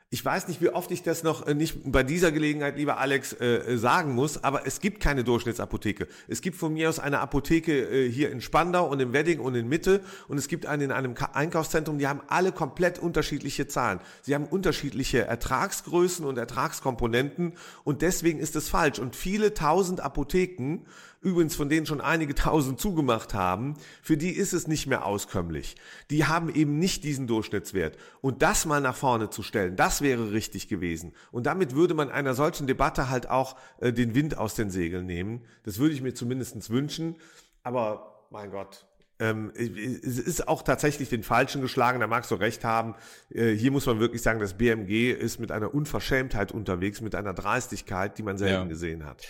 Ich 0.09 0.25
weiß 0.25 0.47
nicht, 0.47 0.61
wie 0.61 0.69
oft 0.69 0.93
ich 0.93 1.03
das 1.03 1.25
noch 1.25 1.49
äh, 1.49 1.55
nicht 1.55 1.79
bei 1.85 2.05
dieser 2.05 2.31
Gelegenheit, 2.31 2.77
lieber 2.77 2.99
Alex, 2.99 3.33
äh, 3.33 3.57
äh, 3.57 3.77
sagen 3.77 4.15
muss, 4.15 4.45
aber 4.45 4.65
es 4.65 4.81
gibt 4.81 5.01
keine 5.01 5.25
Durchschnittsapotheke. 5.25 6.07
Es 6.29 6.43
gibt 6.43 6.57
von 6.57 6.75
mir 6.75 6.89
aus 6.89 7.01
eine 7.01 7.19
Apotheke 7.19 7.73
äh, 7.73 8.09
hier 8.09 8.31
in 8.31 8.41
Spandau 8.41 8.89
und 8.89 9.01
im 9.01 9.13
Wedding 9.13 9.41
und 9.41 9.57
in 9.57 9.69
Mitte 9.69 10.03
und 10.29 10.39
es 10.39 10.47
gibt 10.47 10.65
eine 10.65 10.85
in 10.85 10.93
einem 10.93 11.15
Ka 11.15 11.31
Einkaufszentrum, 11.35 11.99
die 11.99 12.07
haben 12.07 12.21
alle 12.29 12.53
komplett 12.53 13.01
unterschiedliche 13.01 13.67
Zahlen. 13.67 13.99
Sie 14.23 14.33
haben 14.33 14.45
unterschiedliche 14.45 15.23
Ertragsgrößen 15.23 16.25
und 16.25 16.39
Ertragskomponenten 16.39 17.55
und 17.83 18.01
deswegen 18.01 18.39
ist 18.39 18.55
es 18.55 18.69
falsch. 18.69 19.01
Und 19.01 19.17
viele 19.17 19.55
tausend 19.55 19.99
Apotheken 19.99 20.85
übrigens 21.26 21.56
von 21.56 21.68
denen 21.68 21.87
schon 21.87 22.00
einige 22.00 22.35
tausend 22.35 22.80
zugemacht 22.80 23.35
haben, 23.35 23.75
für 24.00 24.16
die 24.16 24.30
ist 24.30 24.52
es 24.52 24.68
nicht 24.68 24.87
mehr 24.87 25.04
auskömmlich. 25.04 25.75
Die 26.11 26.25
haben 26.26 26.54
eben 26.54 26.78
nicht 26.78 27.02
diesen 27.04 27.26
Durchschnittswert. 27.26 27.97
Und 28.21 28.42
das 28.42 28.64
mal 28.64 28.80
nach 28.80 28.97
vorne 28.97 29.28
zu 29.28 29.42
stellen, 29.42 29.75
das 29.76 30.00
wäre 30.02 30.30
richtig 30.33 30.68
gewesen. 30.68 31.12
Und 31.33 31.47
damit 31.47 31.75
würde 31.75 31.95
man 31.95 32.11
einer 32.11 32.35
solchen 32.35 32.66
Debatte 32.66 33.11
halt 33.11 33.28
auch 33.28 33.56
äh, 33.80 33.92
den 33.92 34.14
Wind 34.14 34.38
aus 34.38 34.54
den 34.54 34.71
Segeln 34.71 35.06
nehmen. 35.06 35.42
Das 35.64 35.78
würde 35.78 35.95
ich 35.95 36.00
mir 36.02 36.14
zumindest 36.14 36.71
wünschen. 36.71 37.16
Aber 37.64 38.26
mein 38.30 38.52
Gott, 38.52 38.87
ähm, 39.18 39.50
es 39.56 40.18
ist 40.18 40.47
auch 40.47 40.62
tatsächlich 40.62 41.09
den 41.09 41.23
Falschen 41.23 41.62
geschlagen, 41.62 42.00
da 42.00 42.06
magst 42.06 42.30
du 42.30 42.37
recht 42.37 42.64
haben. 42.64 42.95
Äh, 43.30 43.52
hier 43.52 43.73
muss 43.73 43.87
man 43.87 43.99
wirklich 43.99 44.23
sagen, 44.23 44.38
das 44.38 44.54
BMG 44.54 45.11
ist 45.11 45.40
mit 45.40 45.50
einer 45.50 45.75
Unverschämtheit 45.75 46.52
unterwegs, 46.52 47.00
mit 47.00 47.14
einer 47.14 47.35
Dreistigkeit, 47.35 48.16
die 48.18 48.23
man 48.23 48.38
selten 48.38 48.62
Ja. 48.62 48.68
gesehen 48.68 49.04
hat. 49.04 49.26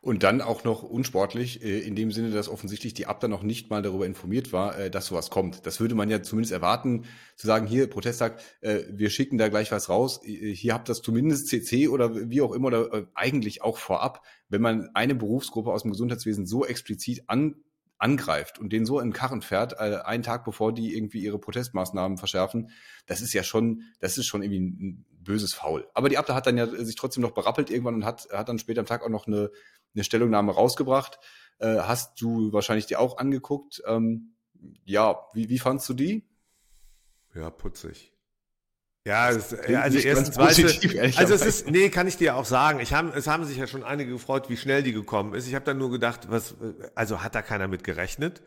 Und 0.00 0.22
dann 0.22 0.40
auch 0.40 0.62
noch 0.64 0.82
unsportlich, 0.82 1.62
äh, 1.62 1.80
in 1.80 1.96
dem 1.96 2.12
Sinne, 2.12 2.30
dass 2.30 2.48
offensichtlich 2.48 2.94
die 2.94 3.06
Abda 3.06 3.26
noch 3.26 3.42
nicht 3.42 3.68
mal 3.70 3.82
darüber 3.82 4.06
informiert 4.06 4.52
war, 4.52 4.78
äh, 4.78 4.90
dass 4.90 5.06
sowas 5.06 5.28
kommt. 5.30 5.66
Das 5.66 5.80
würde 5.80 5.94
man 5.94 6.08
ja 6.08 6.22
zumindest 6.22 6.52
erwarten, 6.52 7.04
zu 7.36 7.46
sagen, 7.46 7.66
hier, 7.66 7.88
Protesttag, 7.90 8.40
äh, 8.60 8.82
wir 8.90 9.10
schicken 9.10 9.38
da 9.38 9.48
gleich 9.48 9.72
was 9.72 9.88
raus, 9.88 10.20
Äh, 10.24 10.54
hier 10.54 10.74
habt 10.74 10.88
das 10.88 11.02
zumindest 11.02 11.48
CC 11.48 11.88
oder 11.88 12.30
wie 12.30 12.40
auch 12.40 12.52
immer, 12.52 12.68
oder 12.68 13.08
eigentlich 13.14 13.62
auch 13.62 13.78
vorab, 13.78 14.24
wenn 14.48 14.62
man 14.62 14.88
eine 14.94 15.14
Berufsgruppe 15.14 15.72
aus 15.72 15.82
dem 15.82 15.90
Gesundheitswesen 15.90 16.46
so 16.46 16.64
explizit 16.64 17.24
an, 17.26 17.56
angreift 17.98 18.58
und 18.58 18.72
den 18.72 18.86
so 18.86 19.00
in 19.00 19.08
den 19.08 19.12
Karren 19.12 19.42
fährt, 19.42 19.74
äh, 19.74 19.98
einen 20.04 20.22
Tag 20.22 20.44
bevor 20.44 20.72
die 20.72 20.96
irgendwie 20.96 21.20
ihre 21.20 21.38
Protestmaßnahmen 21.38 22.16
verschärfen, 22.16 22.70
das 23.06 23.20
ist 23.20 23.32
ja 23.34 23.42
schon, 23.42 23.82
das 23.98 24.16
ist 24.16 24.26
schon 24.26 24.42
irgendwie 24.42 24.60
ein 24.60 25.04
böses 25.20 25.52
Faul. 25.52 25.86
Aber 25.94 26.08
die 26.08 26.16
Abda 26.16 26.34
hat 26.34 26.46
dann 26.46 26.56
ja 26.56 26.66
sich 26.66 26.94
trotzdem 26.94 27.22
noch 27.22 27.32
berappelt 27.32 27.70
irgendwann 27.70 27.96
und 27.96 28.04
hat, 28.04 28.28
hat 28.32 28.48
dann 28.48 28.58
später 28.58 28.80
am 28.80 28.86
Tag 28.86 29.02
auch 29.02 29.08
noch 29.08 29.26
eine, 29.26 29.50
eine 29.94 30.04
Stellungnahme 30.04 30.52
rausgebracht. 30.52 31.18
Äh, 31.58 31.78
hast 31.78 32.20
du 32.20 32.52
wahrscheinlich 32.52 32.86
dir 32.86 33.00
auch 33.00 33.18
angeguckt. 33.18 33.82
Ähm, 33.86 34.34
ja, 34.84 35.26
wie, 35.34 35.48
wie 35.48 35.58
fandst 35.58 35.88
du 35.88 35.94
die? 35.94 36.28
Ja, 37.34 37.50
putzig. 37.50 38.12
Ja, 39.04 39.30
ja, 39.68 39.80
also 39.80 39.98
erstens, 39.98 40.36
ganz 40.36 40.36
weißt 40.36 40.58
du, 40.58 40.62
positiv, 40.64 41.18
also 41.18 41.32
es 41.32 41.40
ist, 41.40 41.70
nee, 41.70 41.88
kann 41.88 42.06
ich 42.06 42.18
dir 42.18 42.36
auch 42.36 42.44
sagen. 42.44 42.78
Ich 42.80 42.92
haben, 42.92 43.10
es 43.14 43.26
haben 43.26 43.44
sich 43.44 43.56
ja 43.56 43.66
schon 43.66 43.82
einige 43.82 44.10
gefreut, 44.10 44.50
wie 44.50 44.56
schnell 44.58 44.82
die 44.82 44.92
gekommen 44.92 45.32
ist. 45.32 45.48
Ich 45.48 45.54
habe 45.54 45.64
dann 45.64 45.78
nur 45.78 45.90
gedacht, 45.90 46.30
was, 46.30 46.56
also 46.94 47.22
hat 47.22 47.34
da 47.34 47.40
keiner 47.40 47.68
mit 47.68 47.84
gerechnet? 47.84 48.42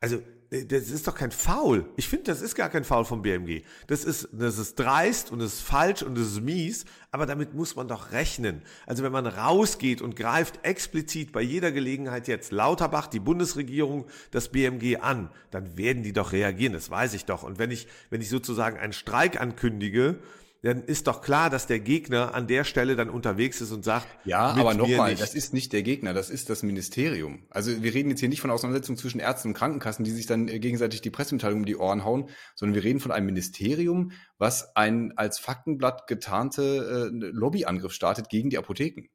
Also 0.00 0.20
das 0.50 0.90
ist 0.90 1.06
doch 1.06 1.14
kein 1.14 1.30
Foul. 1.30 1.84
Ich 1.96 2.08
finde, 2.08 2.24
das 2.24 2.42
ist 2.42 2.56
gar 2.56 2.68
kein 2.68 2.82
Foul 2.82 3.04
vom 3.04 3.22
BMG. 3.22 3.62
Das 3.86 4.04
ist, 4.04 4.28
das 4.32 4.58
ist 4.58 4.74
dreist 4.76 5.30
und 5.30 5.38
das 5.38 5.54
ist 5.54 5.60
falsch 5.60 6.02
und 6.02 6.18
das 6.18 6.26
ist 6.26 6.40
mies, 6.40 6.86
aber 7.12 7.24
damit 7.24 7.54
muss 7.54 7.76
man 7.76 7.86
doch 7.86 8.10
rechnen. 8.10 8.62
Also 8.84 9.04
wenn 9.04 9.12
man 9.12 9.28
rausgeht 9.28 10.02
und 10.02 10.16
greift 10.16 10.64
explizit 10.64 11.30
bei 11.30 11.40
jeder 11.40 11.70
Gelegenheit 11.70 12.26
jetzt 12.26 12.50
Lauterbach, 12.50 13.06
die 13.06 13.20
Bundesregierung, 13.20 14.06
das 14.32 14.48
BMG 14.48 14.96
an, 15.00 15.30
dann 15.52 15.78
werden 15.78 16.02
die 16.02 16.12
doch 16.12 16.32
reagieren, 16.32 16.72
das 16.72 16.90
weiß 16.90 17.14
ich 17.14 17.26
doch. 17.26 17.44
Und 17.44 17.60
wenn 17.60 17.70
ich, 17.70 17.86
wenn 18.10 18.20
ich 18.20 18.28
sozusagen 18.28 18.76
einen 18.76 18.92
Streik 18.92 19.40
ankündige, 19.40 20.18
dann 20.62 20.84
ist 20.84 21.06
doch 21.06 21.22
klar, 21.22 21.48
dass 21.48 21.66
der 21.66 21.80
Gegner 21.80 22.34
an 22.34 22.46
der 22.46 22.64
Stelle 22.64 22.96
dann 22.96 23.08
unterwegs 23.08 23.60
ist 23.60 23.72
und 23.72 23.84
sagt, 23.84 24.06
Ja, 24.24 24.40
aber 24.40 24.74
nochmal, 24.74 25.14
das 25.14 25.34
ist 25.34 25.54
nicht 25.54 25.72
der 25.72 25.82
Gegner, 25.82 26.12
das 26.12 26.28
ist 26.28 26.50
das 26.50 26.62
Ministerium. 26.62 27.46
Also 27.50 27.82
wir 27.82 27.94
reden 27.94 28.10
jetzt 28.10 28.20
hier 28.20 28.28
nicht 28.28 28.40
von 28.40 28.50
Auseinandersetzungen 28.50 28.98
zwischen 28.98 29.20
Ärzten 29.20 29.48
und 29.48 29.54
Krankenkassen, 29.54 30.04
die 30.04 30.10
sich 30.10 30.26
dann 30.26 30.48
äh, 30.48 30.58
gegenseitig 30.58 31.00
die 31.00 31.10
Pressemitteilung 31.10 31.60
um 31.60 31.66
die 31.66 31.76
Ohren 31.76 32.04
hauen, 32.04 32.28
sondern 32.54 32.74
wir 32.74 32.84
reden 32.84 33.00
von 33.00 33.12
einem 33.12 33.26
Ministerium, 33.26 34.12
was 34.38 34.76
ein 34.76 35.12
als 35.16 35.38
Faktenblatt 35.38 36.06
getarnte 36.06 37.10
äh, 37.10 37.16
Lobbyangriff 37.32 37.92
startet 37.92 38.28
gegen 38.28 38.50
die 38.50 38.58
Apotheken. 38.58 39.08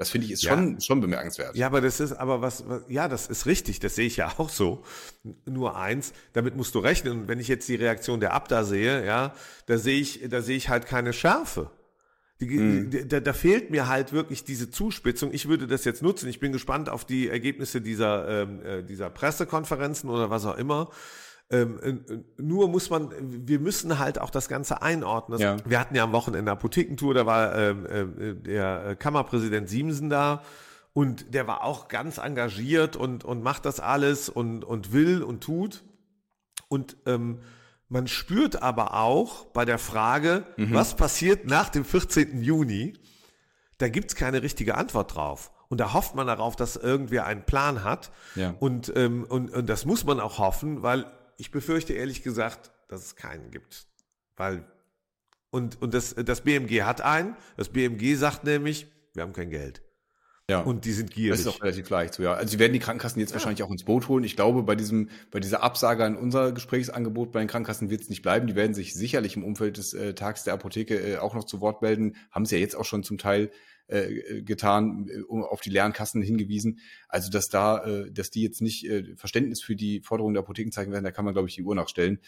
Das 0.00 0.08
finde 0.08 0.28
ich 0.28 0.32
ist 0.32 0.42
Ja. 0.44 0.54
schon, 0.54 0.80
schon 0.80 1.02
bemerkenswert. 1.02 1.54
Ja, 1.54 1.66
aber 1.66 1.82
das 1.82 2.00
ist, 2.00 2.14
aber 2.14 2.40
was, 2.40 2.66
was, 2.66 2.84
ja, 2.88 3.06
das 3.06 3.26
ist 3.26 3.44
richtig, 3.44 3.80
das 3.80 3.96
sehe 3.96 4.06
ich 4.06 4.16
ja 4.16 4.32
auch 4.38 4.48
so. 4.48 4.82
Nur 5.44 5.76
eins, 5.76 6.14
damit 6.32 6.56
musst 6.56 6.74
du 6.74 6.78
rechnen. 6.78 7.20
Und 7.20 7.28
wenn 7.28 7.38
ich 7.38 7.48
jetzt 7.48 7.68
die 7.68 7.74
Reaktion 7.74 8.18
der 8.18 8.32
Abda 8.32 8.64
sehe, 8.64 9.04
ja, 9.04 9.34
da 9.66 9.76
sehe 9.76 10.00
ich, 10.00 10.26
da 10.30 10.40
sehe 10.40 10.56
ich 10.56 10.70
halt 10.70 10.86
keine 10.86 11.12
Schärfe. 11.12 11.70
Die, 12.40 12.88
die, 12.88 13.06
da, 13.06 13.20
da 13.20 13.34
fehlt 13.34 13.70
mir 13.70 13.88
halt 13.88 14.14
wirklich 14.14 14.42
diese 14.42 14.70
Zuspitzung. 14.70 15.34
Ich 15.34 15.48
würde 15.48 15.66
das 15.66 15.84
jetzt 15.84 16.00
nutzen. 16.02 16.30
Ich 16.30 16.40
bin 16.40 16.52
gespannt 16.52 16.88
auf 16.88 17.04
die 17.04 17.28
Ergebnisse 17.28 17.82
dieser, 17.82 18.26
ähm, 18.44 18.64
äh, 18.64 18.82
dieser 18.82 19.10
Pressekonferenzen 19.10 20.08
oder 20.08 20.30
was 20.30 20.46
auch 20.46 20.56
immer. 20.56 20.88
Ähm, 21.50 21.80
äh, 21.82 22.18
nur 22.40 22.68
muss 22.68 22.90
man, 22.90 23.10
wir 23.18 23.58
müssen 23.58 23.98
halt 23.98 24.20
auch 24.20 24.30
das 24.30 24.48
Ganze 24.48 24.82
einordnen. 24.82 25.40
Ja. 25.40 25.56
Wir 25.64 25.80
hatten 25.80 25.96
ja 25.96 26.04
am 26.04 26.12
Wochenende 26.12 26.52
Apothekentour, 26.52 27.14
da 27.14 27.26
war 27.26 27.56
ähm, 27.56 27.86
äh, 27.86 28.34
der 28.34 28.86
äh, 28.86 28.96
Kammerpräsident 28.96 29.68
Siemsen 29.68 30.10
da 30.10 30.42
und 30.92 31.34
der 31.34 31.48
war 31.48 31.64
auch 31.64 31.88
ganz 31.88 32.18
engagiert 32.18 32.94
und, 32.94 33.24
und 33.24 33.42
macht 33.42 33.64
das 33.64 33.80
alles 33.80 34.28
und, 34.28 34.64
und 34.64 34.92
will 34.92 35.22
und 35.22 35.42
tut. 35.42 35.82
Und 36.68 36.96
ähm, 37.06 37.40
man 37.88 38.06
spürt 38.06 38.62
aber 38.62 38.94
auch 38.94 39.46
bei 39.46 39.64
der 39.64 39.78
Frage, 39.78 40.44
was 40.56 40.94
passiert 40.94 41.46
nach 41.46 41.70
dem 41.70 41.84
14. 41.84 42.40
Juni, 42.40 42.92
da 43.78 43.88
gibt's 43.88 44.14
keine 44.14 44.42
richtige 44.44 44.76
Antwort 44.76 45.16
drauf. 45.16 45.50
Und 45.68 45.78
da 45.80 45.92
hofft 45.92 46.14
man 46.14 46.28
darauf, 46.28 46.54
dass 46.54 46.76
irgendwer 46.76 47.26
einen 47.26 47.44
Plan 47.44 47.82
hat. 47.82 48.12
Ja. 48.36 48.54
Und, 48.60 48.92
ähm, 48.94 49.24
und, 49.28 49.50
und 49.50 49.68
das 49.68 49.86
muss 49.86 50.04
man 50.04 50.20
auch 50.20 50.38
hoffen, 50.38 50.82
weil 50.82 51.06
ich 51.40 51.50
befürchte 51.50 51.94
ehrlich 51.94 52.22
gesagt, 52.22 52.70
dass 52.88 53.04
es 53.04 53.16
keinen 53.16 53.50
gibt. 53.50 53.86
Weil, 54.36 54.64
und, 55.50 55.80
und 55.82 55.94
das, 55.94 56.14
das 56.14 56.42
BMG 56.42 56.82
hat 56.82 57.00
einen. 57.00 57.36
Das 57.56 57.70
BMG 57.70 58.16
sagt 58.16 58.44
nämlich, 58.44 58.86
wir 59.14 59.22
haben 59.22 59.32
kein 59.32 59.50
Geld. 59.50 59.82
Ja. 60.50 60.60
Und 60.62 60.84
die 60.84 60.92
sind 60.92 61.10
Das 61.10 61.14
gierig. 61.14 61.40
ist 61.40 61.46
auch 61.46 61.62
relativ 61.62 61.88
leicht 61.90 62.14
so, 62.14 62.24
ja. 62.24 62.34
Also 62.34 62.50
sie 62.50 62.58
werden 62.58 62.72
die 62.72 62.80
Krankenkassen 62.80 63.20
jetzt 63.20 63.32
wahrscheinlich 63.32 63.62
auch 63.62 63.70
ins 63.70 63.84
Boot 63.84 64.08
holen. 64.08 64.24
Ich 64.24 64.34
glaube, 64.34 64.64
bei 64.64 64.74
diesem, 64.74 65.08
bei 65.30 65.38
dieser 65.38 65.62
Absage 65.62 66.04
an 66.04 66.16
unser 66.16 66.50
Gesprächsangebot 66.50 67.30
bei 67.30 67.38
den 67.38 67.48
Krankenkassen 67.48 67.88
wird 67.88 68.00
es 68.02 68.10
nicht 68.10 68.22
bleiben. 68.22 68.48
Die 68.48 68.56
werden 68.56 68.74
sich 68.74 68.94
sicherlich 68.94 69.36
im 69.36 69.44
Umfeld 69.44 69.76
des 69.76 69.94
äh, 69.94 70.12
Tags 70.14 70.42
der 70.42 70.54
Apotheke 70.54 70.98
äh, 70.98 71.18
auch 71.18 71.34
noch 71.34 71.44
zu 71.44 71.60
Wort 71.60 71.82
melden. 71.82 72.16
Haben 72.32 72.46
sie 72.46 72.56
ja 72.56 72.60
jetzt 72.60 72.74
auch 72.74 72.84
schon 72.84 73.04
zum 73.04 73.16
Teil 73.16 73.50
äh, 73.90 74.42
getan, 74.42 75.08
äh, 75.08 75.22
auf 75.30 75.60
die 75.60 75.70
leeren 75.70 75.92
Kassen 75.92 76.22
hingewiesen. 76.22 76.80
Also 77.08 77.30
dass 77.30 77.48
da, 77.48 77.84
äh, 77.84 78.12
dass 78.12 78.30
die 78.30 78.42
jetzt 78.42 78.62
nicht 78.62 78.88
Verständnis 79.16 79.62
für 79.62 79.76
die 79.76 80.00
Forderungen 80.00 80.34
der 80.34 80.42
Apotheken 80.42 80.70
zeigen 80.70 80.92
werden, 80.92 81.04
da 81.04 81.10
kann 81.10 81.24
man, 81.24 81.34
glaube 81.34 81.48
ich, 81.48 81.56
die 81.56 81.62
Uhr 81.62 81.74
nachstellen. 81.74 82.20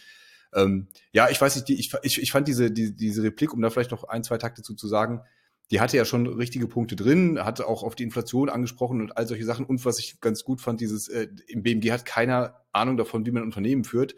Ähm, 0.54 0.88
ja, 1.12 1.30
ich 1.30 1.40
weiß 1.40 1.54
nicht, 1.56 1.68
die, 1.68 1.78
ich, 1.78 1.92
ich, 2.02 2.20
ich 2.20 2.32
fand 2.32 2.48
diese, 2.48 2.70
die, 2.70 2.94
diese 2.94 3.22
Replik, 3.22 3.54
um 3.54 3.62
da 3.62 3.70
vielleicht 3.70 3.90
noch 3.90 4.04
ein, 4.04 4.24
zwei 4.24 4.38
Takte 4.38 4.62
zu, 4.62 4.74
zu 4.74 4.88
sagen, 4.88 5.22
die 5.70 5.80
hatte 5.80 5.96
ja 5.96 6.04
schon 6.04 6.26
richtige 6.26 6.66
Punkte 6.66 6.96
drin, 6.96 7.42
hatte 7.42 7.66
auch 7.66 7.82
auf 7.82 7.94
die 7.94 8.02
Inflation 8.02 8.50
angesprochen 8.50 9.00
und 9.00 9.16
all 9.16 9.26
solche 9.26 9.44
Sachen. 9.44 9.64
Und 9.64 9.84
was 9.84 9.98
ich 9.98 10.20
ganz 10.20 10.44
gut 10.44 10.60
fand, 10.60 10.80
dieses, 10.80 11.08
äh, 11.08 11.28
im 11.46 11.62
BMG 11.62 11.92
hat 11.92 12.04
keiner 12.04 12.62
Ahnung 12.72 12.96
davon, 12.96 13.24
wie 13.24 13.30
man 13.30 13.42
ein 13.42 13.46
Unternehmen 13.46 13.84
führt. 13.84 14.14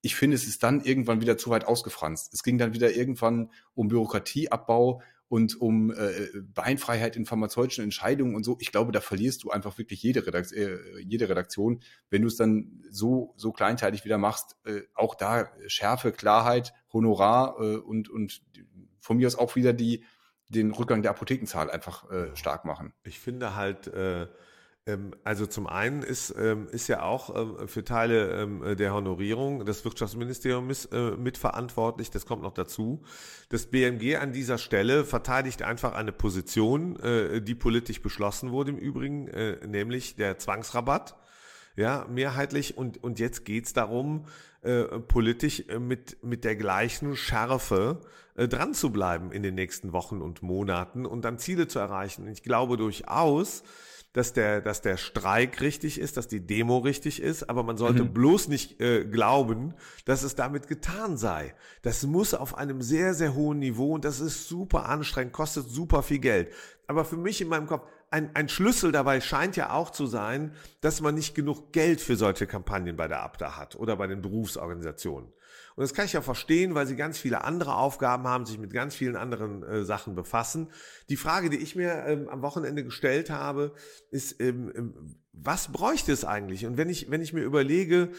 Ich 0.00 0.14
finde, 0.14 0.36
es 0.36 0.46
ist 0.46 0.62
dann 0.62 0.80
irgendwann 0.82 1.20
wieder 1.20 1.36
zu 1.36 1.50
weit 1.50 1.66
ausgefranst. 1.66 2.32
Es 2.32 2.42
ging 2.42 2.56
dann 2.56 2.72
wieder 2.72 2.94
irgendwann 2.94 3.50
um 3.74 3.88
Bürokratieabbau 3.88 5.02
und 5.34 5.60
um 5.60 5.90
äh, 5.90 6.28
Beinfreiheit 6.54 7.16
in 7.16 7.26
pharmazeutischen 7.26 7.82
Entscheidungen 7.82 8.36
und 8.36 8.44
so. 8.44 8.56
Ich 8.60 8.70
glaube, 8.70 8.92
da 8.92 9.00
verlierst 9.00 9.42
du 9.42 9.50
einfach 9.50 9.78
wirklich 9.78 10.00
jede, 10.00 10.24
Redakt 10.28 10.52
äh, 10.52 10.78
jede 11.00 11.28
Redaktion, 11.28 11.80
wenn 12.08 12.22
du 12.22 12.28
es 12.28 12.36
dann 12.36 12.84
so, 12.88 13.34
so 13.36 13.50
kleinteilig 13.50 14.04
wieder 14.04 14.16
machst. 14.16 14.56
Äh, 14.64 14.82
auch 14.94 15.16
da 15.16 15.50
Schärfe, 15.66 16.12
Klarheit, 16.12 16.72
Honorar 16.92 17.56
äh, 17.58 17.78
und, 17.78 18.08
und 18.10 18.42
von 19.00 19.16
mir 19.16 19.26
aus 19.26 19.34
auch 19.34 19.56
wieder 19.56 19.72
die, 19.72 20.04
den 20.50 20.70
Rückgang 20.70 21.02
der 21.02 21.10
Apothekenzahl 21.10 21.68
einfach 21.68 22.08
äh, 22.12 22.36
stark 22.36 22.64
machen. 22.64 22.92
Ich 23.02 23.18
finde 23.18 23.56
halt, 23.56 23.88
äh, 23.88 24.28
also 25.24 25.46
zum 25.46 25.66
einen 25.66 26.02
ist, 26.02 26.34
ähm, 26.38 26.68
ist 26.70 26.88
ja 26.88 27.02
auch 27.02 27.34
ähm, 27.34 27.68
für 27.68 27.84
Teile 27.84 28.76
der 28.76 28.92
Honorierung 28.92 29.64
das 29.64 29.84
Wirtschaftsministerium 29.84 30.70
äh, 30.70 31.10
mitverantwortlich, 31.12 32.10
das 32.10 32.26
kommt 32.26 32.42
noch 32.42 32.52
dazu. 32.52 33.02
Das 33.48 33.66
BMG 33.66 34.16
an 34.16 34.32
dieser 34.32 34.58
Stelle 34.58 35.04
verteidigt 35.04 35.62
einfach 35.62 35.94
eine 35.94 36.12
Position, 36.12 36.96
äh, 37.00 37.40
die 37.40 37.54
politisch 37.54 38.02
beschlossen 38.02 38.50
wurde 38.52 38.72
im 38.72 38.78
Übrigen, 38.78 39.28
äh, 39.28 39.66
nämlich 39.66 40.16
der 40.16 40.38
Zwangsrabatt 40.38 41.16
ja, 41.76 42.06
mehrheitlich. 42.08 42.76
Und, 42.76 43.02
und 43.02 43.18
jetzt 43.18 43.44
geht's 43.44 43.72
darum, 43.72 44.26
äh, 44.62 44.84
politisch 44.84 45.64
mit, 45.78 46.22
mit 46.22 46.44
der 46.44 46.56
gleichen 46.56 47.16
Schärfe 47.16 48.00
äh, 48.36 48.48
dran 48.48 48.74
zu 48.74 48.90
bleiben 48.90 49.32
in 49.32 49.42
den 49.42 49.54
nächsten 49.54 49.92
Wochen 49.92 50.20
und 50.20 50.42
Monaten 50.42 51.06
und 51.06 51.24
dann 51.24 51.38
Ziele 51.38 51.68
zu 51.68 51.78
erreichen. 51.78 52.28
ich 52.28 52.42
glaube 52.42 52.76
durchaus, 52.76 53.62
dass 54.14 54.32
der, 54.32 54.60
dass 54.60 54.80
der 54.80 54.96
Streik 54.96 55.60
richtig 55.60 56.00
ist, 56.00 56.16
dass 56.16 56.28
die 56.28 56.46
Demo 56.46 56.78
richtig 56.78 57.20
ist, 57.20 57.50
aber 57.50 57.64
man 57.64 57.76
sollte 57.76 58.04
mhm. 58.04 58.14
bloß 58.14 58.48
nicht 58.48 58.80
äh, 58.80 59.04
glauben, 59.04 59.74
dass 60.04 60.22
es 60.22 60.36
damit 60.36 60.68
getan 60.68 61.16
sei. 61.16 61.54
Das 61.82 62.04
muss 62.06 62.32
auf 62.32 62.56
einem 62.56 62.80
sehr, 62.80 63.12
sehr 63.12 63.34
hohen 63.34 63.58
Niveau 63.58 63.92
und 63.92 64.04
das 64.04 64.20
ist 64.20 64.48
super 64.48 64.88
anstrengend, 64.88 65.32
kostet 65.32 65.68
super 65.68 66.02
viel 66.02 66.20
Geld. 66.20 66.52
Aber 66.86 67.04
für 67.04 67.16
mich 67.16 67.40
in 67.40 67.48
meinem 67.48 67.66
Kopf, 67.66 67.88
ein, 68.10 68.30
ein 68.34 68.48
Schlüssel 68.48 68.92
dabei 68.92 69.20
scheint 69.20 69.56
ja 69.56 69.72
auch 69.72 69.90
zu 69.90 70.06
sein, 70.06 70.54
dass 70.80 71.00
man 71.00 71.16
nicht 71.16 71.34
genug 71.34 71.72
Geld 71.72 72.00
für 72.00 72.14
solche 72.14 72.46
Kampagnen 72.46 72.94
bei 72.94 73.08
der 73.08 73.22
ABDA 73.22 73.56
hat 73.56 73.74
oder 73.74 73.96
bei 73.96 74.06
den 74.06 74.22
Berufsorganisationen. 74.22 75.28
Und 75.76 75.82
das 75.82 75.92
kann 75.94 76.04
ich 76.04 76.12
ja 76.12 76.22
verstehen, 76.22 76.74
weil 76.74 76.86
sie 76.86 76.96
ganz 76.96 77.18
viele 77.18 77.42
andere 77.44 77.74
Aufgaben 77.74 78.28
haben, 78.28 78.46
sich 78.46 78.58
mit 78.58 78.72
ganz 78.72 78.94
vielen 78.94 79.16
anderen 79.16 79.62
äh, 79.62 79.84
Sachen 79.84 80.14
befassen. 80.14 80.70
Die 81.08 81.16
Frage, 81.16 81.50
die 81.50 81.56
ich 81.56 81.74
mir 81.74 82.04
ähm, 82.06 82.28
am 82.28 82.42
Wochenende 82.42 82.84
gestellt 82.84 83.30
habe, 83.30 83.72
ist, 84.10 84.40
ähm, 84.40 84.72
ähm 84.74 85.16
was 85.36 85.72
bräuchte 85.72 86.12
es 86.12 86.24
eigentlich? 86.24 86.64
Und 86.64 86.76
wenn 86.76 86.88
ich, 86.88 87.10
wenn 87.10 87.20
ich 87.20 87.32
mir 87.32 87.42
überlege, 87.42 88.10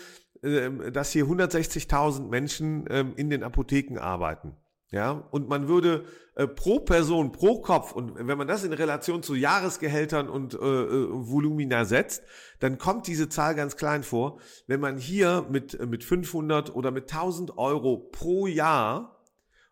äh, 0.41 0.91
dass 0.91 1.12
hier 1.12 1.26
160.000 1.26 2.28
Menschen 2.28 2.86
ähm, 2.89 3.13
in 3.15 3.30
den 3.30 3.41
Apotheken 3.41 4.00
arbeiten, 4.00 4.58
ja, 4.95 5.27
und 5.29 5.49
man 5.49 5.67
würde 5.67 6.05
äh, 6.36 6.47
pro 6.47 6.79
Person, 6.79 7.34
pro 7.34 7.60
Kopf, 7.60 7.91
und 7.91 8.15
wenn 8.15 8.38
man 8.38 8.47
das 8.47 8.63
in 8.63 8.71
Relation 8.71 9.21
zu 9.21 9.36
Jahresgehältern 9.36 10.29
und 10.29 10.53
äh, 10.53 10.58
äh 10.58 11.08
Volumina 11.12 11.84
setzt, 11.84 12.23
dann 12.62 12.77
kommt 12.77 13.05
diese 13.08 13.27
Zahl 13.27 13.55
ganz 13.55 13.75
klein 13.75 14.03
vor. 14.03 14.39
Wenn 14.67 14.79
man 14.79 14.97
hier 14.97 15.47
mit, 15.49 15.77
äh, 15.77 15.86
mit 15.86 16.05
500 16.05 16.73
oder 16.73 16.91
mit 16.91 17.12
1000 17.12 17.58
Euro 17.58 17.97
pro 17.97 18.47
Jahr 18.47 19.14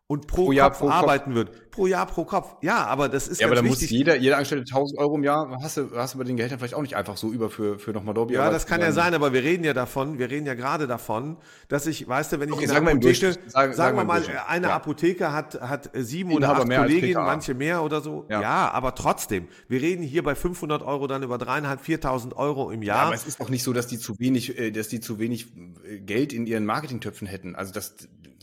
und 0.07 0.27
pro, 0.27 0.45
pro 0.45 0.51
Jahr 0.51 0.69
Kopf 0.69 0.79
pro 0.79 0.89
arbeiten 0.89 1.33
Kopf. 1.33 1.35
wird. 1.35 1.71
Pro 1.71 1.87
Jahr 1.87 2.05
pro 2.05 2.25
Kopf. 2.25 2.57
Ja, 2.61 2.85
aber 2.85 3.07
das 3.09 3.27
ist 3.27 3.39
Ja, 3.39 3.47
aber 3.47 3.55
da 3.55 3.61
muss 3.61 3.81
jeder, 3.89 4.15
jeder 4.15 4.35
Angestellte 4.35 4.65
1000 4.69 4.99
Euro 4.99 5.15
im 5.15 5.23
Jahr, 5.23 5.57
hast 5.61 5.77
du, 5.77 5.89
hast 5.95 6.13
du 6.13 6.17
bei 6.17 6.25
den 6.25 6.35
Gehältern 6.35 6.59
vielleicht 6.59 6.75
auch 6.75 6.81
nicht 6.81 6.95
einfach 6.95 7.17
so 7.17 7.31
über 7.31 7.49
für, 7.49 7.79
für 7.79 7.91
nochmal 7.91 8.13
Dobby. 8.13 8.33
Ja, 8.33 8.51
das 8.51 8.67
kann 8.67 8.81
ja 8.81 8.91
sein, 8.91 9.13
aber 9.13 9.33
wir 9.33 9.43
reden 9.43 9.63
ja 9.63 9.73
davon, 9.73 10.19
wir 10.19 10.29
reden 10.29 10.45
ja 10.45 10.55
gerade 10.55 10.87
davon, 10.87 11.37
dass 11.69 11.87
ich, 11.87 12.07
weißt 12.07 12.33
du, 12.33 12.39
wenn 12.41 12.49
ich 12.49 12.55
okay, 12.55 12.65
in 12.65 12.71
einer 12.71 12.91
Apotheke, 12.91 13.37
sagen, 13.47 13.73
sagen 13.73 13.97
wir 13.97 14.03
mal, 14.03 14.21
eine 14.47 14.67
ja. 14.67 14.75
Apotheke 14.75 15.31
hat, 15.31 15.59
hat 15.61 15.89
sieben 15.93 16.33
oder 16.33 16.49
acht 16.49 16.69
Kolleginnen, 16.69 17.23
manche 17.23 17.53
mehr 17.53 17.81
oder 17.81 18.01
so. 18.01 18.25
Ja. 18.29 18.41
ja. 18.41 18.71
aber 18.71 18.95
trotzdem, 18.95 19.47
wir 19.69 19.81
reden 19.81 20.03
hier 20.03 20.21
bei 20.21 20.35
500 20.35 20.83
Euro 20.83 21.07
dann 21.07 21.23
über 21.23 21.37
dreieinhalb, 21.37 21.81
4.000 21.81 22.35
Euro 22.35 22.71
im 22.71 22.83
Jahr. 22.83 22.97
Ja, 22.97 23.03
aber 23.05 23.15
es 23.15 23.25
ist 23.25 23.39
doch 23.39 23.49
nicht 23.49 23.63
so, 23.63 23.71
dass 23.71 23.87
die 23.87 23.97
zu 23.97 24.19
wenig, 24.19 24.59
äh, 24.59 24.71
dass 24.71 24.89
die 24.89 24.99
zu 24.99 25.17
wenig 25.17 25.53
äh, 25.85 25.99
Geld 25.99 26.33
in 26.33 26.45
ihren 26.45 26.65
Marketingtöpfen 26.65 27.25
hätten. 27.25 27.55
Also 27.55 27.73
das, 27.73 27.95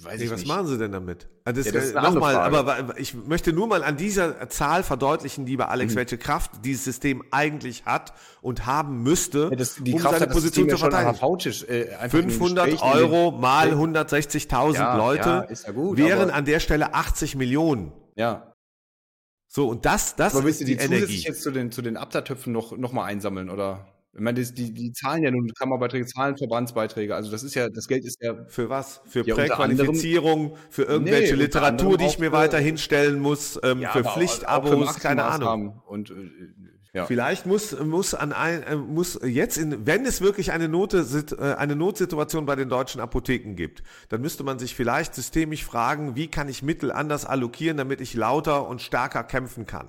weiß 0.02 0.18
nee, 0.18 0.24
ich 0.24 0.30
was 0.30 0.40
nicht. 0.40 0.48
Was 0.48 0.56
machen 0.56 0.66
sie 0.66 0.78
denn 0.78 0.92
damit? 0.92 1.28
Also 1.56 1.72
das, 1.72 1.92
ja, 1.92 2.00
das 2.00 2.14
nochmal, 2.14 2.36
aber 2.36 2.98
ich 2.98 3.14
möchte 3.14 3.52
nur 3.52 3.66
mal 3.66 3.82
an 3.82 3.96
dieser 3.96 4.48
Zahl 4.48 4.82
verdeutlichen, 4.82 5.46
lieber 5.46 5.68
Alex, 5.68 5.92
mhm. 5.92 5.98
welche 5.98 6.18
Kraft 6.18 6.50
dieses 6.64 6.84
System 6.84 7.22
eigentlich 7.30 7.84
hat 7.84 8.12
und 8.42 8.66
haben 8.66 9.02
müsste, 9.02 9.48
ja, 9.50 9.56
das, 9.56 9.76
die 9.76 9.94
um 9.94 10.00
Kraft 10.00 10.18
seine 10.18 10.32
Position 10.32 10.68
zu 10.68 10.78
verteidigen. 10.78 11.18
Äh, 11.68 12.08
500 12.08 12.82
Euro 12.82 13.32
mal 13.32 13.72
160.000 13.72 14.74
ja, 14.74 14.96
Leute 14.96 15.48
gut, 15.74 15.98
wären 15.98 16.30
an 16.30 16.44
der 16.44 16.60
Stelle 16.60 16.94
80 16.94 17.36
Millionen. 17.36 17.92
Ja. 18.16 18.54
So, 19.48 19.68
und 19.68 19.84
das, 19.84 20.14
das 20.14 20.36
aber 20.36 20.48
ist 20.48 20.60
die, 20.60 20.64
die 20.64 20.74
Energie. 20.74 21.16
jetzt 21.16 21.42
zu 21.42 21.50
den, 21.50 21.72
zu 21.72 21.82
den 21.82 21.96
Absatztöpfen 21.96 22.52
noch, 22.52 22.76
noch 22.76 22.92
mal 22.92 23.04
einsammeln, 23.04 23.50
oder? 23.50 23.86
Ich 24.12 24.20
meine, 24.20 24.42
die, 24.42 24.72
die 24.72 24.92
zahlen 24.92 25.22
ja 25.22 25.30
nun 25.30 25.48
Kammerbeiträge, 25.56 26.04
zahlen 26.04 26.36
Verbandsbeiträge. 26.36 27.14
Also 27.14 27.30
das 27.30 27.44
ist 27.44 27.54
ja, 27.54 27.68
das 27.68 27.86
Geld 27.86 28.04
ist 28.04 28.20
ja. 28.20 28.34
Für 28.48 28.68
was? 28.68 29.02
Für 29.06 29.24
ja, 29.24 29.36
Präqualifizierung, 29.36 30.56
für 30.68 30.82
irgendwelche 30.82 31.34
nee, 31.34 31.42
Literatur, 31.42 31.96
die 31.96 32.06
ich 32.06 32.18
mir 32.18 32.32
weiter 32.32 32.58
hinstellen 32.58 33.20
muss, 33.20 33.58
ähm, 33.62 33.80
ja, 33.80 33.90
für 33.90 34.02
Pflichtabos, 34.02 34.98
keine 34.98 35.24
Ahnung. 35.24 35.80
Und 35.86 36.10
äh, 36.10 36.14
ja. 36.92 37.06
Vielleicht 37.06 37.46
muss, 37.46 37.78
muss 37.78 38.14
an 38.14 38.32
ein, 38.32 38.64
äh, 38.64 38.74
muss 38.74 39.20
jetzt 39.22 39.58
in, 39.58 39.86
wenn 39.86 40.04
es 40.04 40.20
wirklich 40.20 40.50
eine 40.50 40.68
Note, 40.68 41.06
äh, 41.38 41.54
eine 41.54 41.76
Notsituation 41.76 42.46
bei 42.46 42.56
den 42.56 42.68
deutschen 42.68 43.00
Apotheken 43.00 43.54
gibt, 43.54 43.84
dann 44.08 44.20
müsste 44.20 44.42
man 44.42 44.58
sich 44.58 44.74
vielleicht 44.74 45.14
systemisch 45.14 45.64
fragen, 45.64 46.16
wie 46.16 46.26
kann 46.26 46.48
ich 46.48 46.64
Mittel 46.64 46.90
anders 46.90 47.24
allokieren, 47.24 47.76
damit 47.76 48.00
ich 48.00 48.14
lauter 48.14 48.66
und 48.66 48.82
stärker 48.82 49.22
kämpfen 49.22 49.66
kann. 49.66 49.88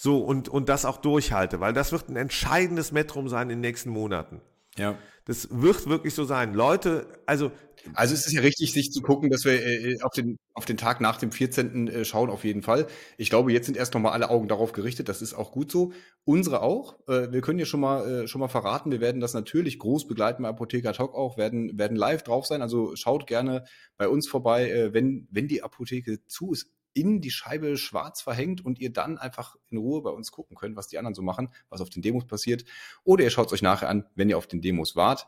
So, 0.00 0.18
und, 0.18 0.48
und 0.48 0.68
das 0.68 0.84
auch 0.84 0.98
durchhalte, 0.98 1.58
weil 1.58 1.72
das 1.72 1.90
wird 1.90 2.08
ein 2.08 2.14
entscheidendes 2.14 2.92
Metrum 2.92 3.28
sein 3.28 3.50
in 3.50 3.56
den 3.56 3.60
nächsten 3.60 3.90
Monaten. 3.90 4.40
Ja. 4.76 4.96
Das 5.24 5.48
wird 5.50 5.88
wirklich 5.88 6.14
so 6.14 6.22
sein. 6.24 6.54
Leute, 6.54 7.08
also. 7.26 7.50
Also 7.94 8.14
es 8.14 8.26
ist 8.26 8.32
ja 8.32 8.40
richtig, 8.42 8.72
sich 8.72 8.92
zu 8.92 9.02
gucken, 9.02 9.30
dass 9.30 9.44
wir 9.44 9.64
äh, 9.64 9.96
auf, 10.02 10.12
den, 10.12 10.36
auf 10.54 10.66
den 10.66 10.76
Tag 10.76 11.00
nach 11.00 11.16
dem 11.16 11.32
14. 11.32 11.88
Äh, 11.88 12.04
schauen, 12.04 12.30
auf 12.30 12.44
jeden 12.44 12.62
Fall. 12.62 12.86
Ich 13.16 13.28
glaube, 13.28 13.52
jetzt 13.52 13.66
sind 13.66 13.76
erst 13.76 13.94
nochmal 13.94 14.12
alle 14.12 14.30
Augen 14.30 14.46
darauf 14.46 14.72
gerichtet. 14.72 15.08
Das 15.08 15.20
ist 15.20 15.34
auch 15.34 15.50
gut 15.50 15.70
so. 15.70 15.92
Unsere 16.24 16.62
auch. 16.62 16.98
Äh, 17.08 17.32
wir 17.32 17.40
können 17.40 17.58
ja 17.58 17.64
schon 17.64 17.80
mal, 17.80 18.28
schon 18.28 18.40
mal 18.40 18.48
verraten, 18.48 18.92
wir 18.92 19.00
werden 19.00 19.20
das 19.20 19.34
natürlich 19.34 19.78
groß 19.78 20.06
begleiten 20.06 20.44
bei 20.44 20.48
Apotheker 20.48 20.92
Talk 20.92 21.14
auch, 21.14 21.38
werden, 21.38 21.76
werden 21.76 21.96
live 21.96 22.22
drauf 22.22 22.46
sein. 22.46 22.62
Also 22.62 22.94
schaut 22.94 23.26
gerne 23.26 23.64
bei 23.96 24.08
uns 24.08 24.28
vorbei, 24.28 24.90
wenn, 24.92 25.26
wenn 25.30 25.48
die 25.48 25.62
Apotheke 25.62 26.24
zu 26.26 26.52
ist 26.52 26.70
in 26.98 27.20
die 27.20 27.30
Scheibe 27.30 27.76
schwarz 27.76 28.20
verhängt 28.22 28.64
und 28.64 28.78
ihr 28.78 28.92
dann 28.92 29.18
einfach 29.18 29.56
in 29.70 29.78
Ruhe 29.78 30.02
bei 30.02 30.10
uns 30.10 30.32
gucken 30.32 30.56
könnt, 30.56 30.76
was 30.76 30.88
die 30.88 30.98
anderen 30.98 31.14
so 31.14 31.22
machen, 31.22 31.50
was 31.68 31.80
auf 31.80 31.90
den 31.90 32.02
Demos 32.02 32.26
passiert. 32.26 32.64
Oder 33.04 33.24
ihr 33.24 33.30
schaut 33.30 33.46
es 33.46 33.52
euch 33.52 33.62
nachher 33.62 33.88
an, 33.88 34.04
wenn 34.14 34.28
ihr 34.28 34.38
auf 34.38 34.46
den 34.46 34.60
Demos 34.60 34.96
wart. 34.96 35.26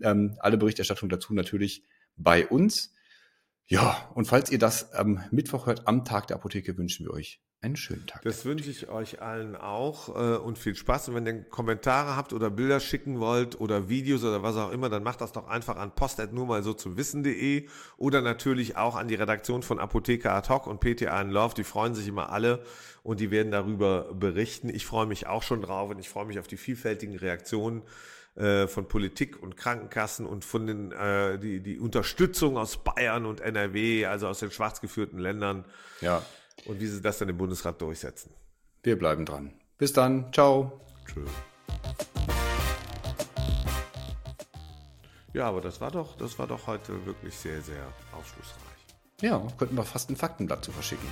Ähm, 0.00 0.36
alle 0.40 0.56
Berichterstattung 0.56 1.08
dazu 1.08 1.34
natürlich 1.34 1.84
bei 2.16 2.46
uns. 2.46 2.92
Ja, 3.66 4.10
und 4.14 4.26
falls 4.26 4.50
ihr 4.50 4.58
das 4.58 4.92
am 4.92 5.22
Mittwoch 5.30 5.66
hört, 5.66 5.86
am 5.86 6.04
Tag 6.04 6.26
der 6.26 6.36
Apotheke, 6.36 6.76
wünschen 6.76 7.06
wir 7.06 7.12
euch 7.12 7.40
einen 7.62 7.76
schönen 7.76 8.06
Tag. 8.06 8.22
Das 8.22 8.44
wünsche 8.46 8.70
ich 8.70 8.88
euch 8.88 9.20
allen 9.20 9.54
auch 9.54 10.08
äh, 10.08 10.36
und 10.38 10.58
viel 10.58 10.74
Spaß. 10.74 11.08
Und 11.08 11.14
wenn 11.14 11.26
ihr 11.26 11.42
Kommentare 11.42 12.16
habt 12.16 12.32
oder 12.32 12.50
Bilder 12.50 12.80
schicken 12.80 13.20
wollt 13.20 13.60
oder 13.60 13.88
Videos 13.88 14.24
oder 14.24 14.42
was 14.42 14.56
auch 14.56 14.72
immer, 14.72 14.88
dann 14.88 15.02
macht 15.02 15.20
das 15.20 15.32
doch 15.32 15.46
einfach 15.46 15.76
an 15.76 15.94
post 15.94 16.20
nur 16.32 16.46
mal 16.46 16.62
so 16.62 16.72
zu 16.72 16.96
wissen.de 16.96 17.68
oder 17.98 18.22
natürlich 18.22 18.76
auch 18.76 18.96
an 18.96 19.08
die 19.08 19.14
Redaktion 19.14 19.62
von 19.62 19.78
Apotheker 19.78 20.32
Ad 20.32 20.48
hoc 20.48 20.66
und 20.66 20.80
PTA 20.80 21.20
in 21.20 21.30
Love. 21.30 21.54
Die 21.54 21.64
freuen 21.64 21.94
sich 21.94 22.08
immer 22.08 22.30
alle 22.30 22.64
und 23.02 23.20
die 23.20 23.30
werden 23.30 23.52
darüber 23.52 24.14
berichten. 24.14 24.70
Ich 24.70 24.86
freue 24.86 25.06
mich 25.06 25.26
auch 25.26 25.42
schon 25.42 25.60
drauf 25.60 25.90
und 25.90 25.98
ich 25.98 26.08
freue 26.08 26.24
mich 26.24 26.38
auf 26.38 26.46
die 26.46 26.56
vielfältigen 26.56 27.16
Reaktionen 27.16 27.82
äh, 28.36 28.68
von 28.68 28.88
Politik 28.88 29.42
und 29.42 29.58
Krankenkassen 29.58 30.24
und 30.24 30.46
von 30.46 30.66
den 30.66 30.92
äh, 30.92 31.38
die 31.38 31.60
die 31.60 31.78
Unterstützung 31.78 32.56
aus 32.56 32.82
Bayern 32.82 33.26
und 33.26 33.42
NRW, 33.42 34.06
also 34.06 34.28
aus 34.28 34.38
den 34.38 34.50
schwarz 34.50 34.80
geführten 34.80 35.18
Ländern. 35.18 35.66
Ja. 36.00 36.22
Und 36.66 36.80
wie 36.80 36.86
sie 36.86 37.00
das 37.00 37.18
dann 37.18 37.28
im 37.28 37.36
Bundesrat 37.36 37.80
durchsetzen. 37.80 38.32
Wir 38.82 38.98
bleiben 38.98 39.24
dran. 39.24 39.52
Bis 39.78 39.92
dann. 39.92 40.32
Ciao. 40.32 40.80
Tschö. 41.06 41.24
Ja, 45.32 45.46
aber 45.46 45.60
das 45.60 45.80
war 45.80 45.90
doch, 45.90 46.16
das 46.16 46.38
war 46.38 46.46
doch 46.46 46.66
heute 46.66 47.06
wirklich 47.06 47.36
sehr, 47.36 47.60
sehr 47.62 47.86
aufschlussreich. 48.12 48.58
Ja, 49.20 49.40
könnten 49.58 49.76
wir 49.76 49.84
fast 49.84 50.10
ein 50.10 50.16
Faktenblatt 50.16 50.64
zu 50.64 50.72
verschicken. 50.72 51.08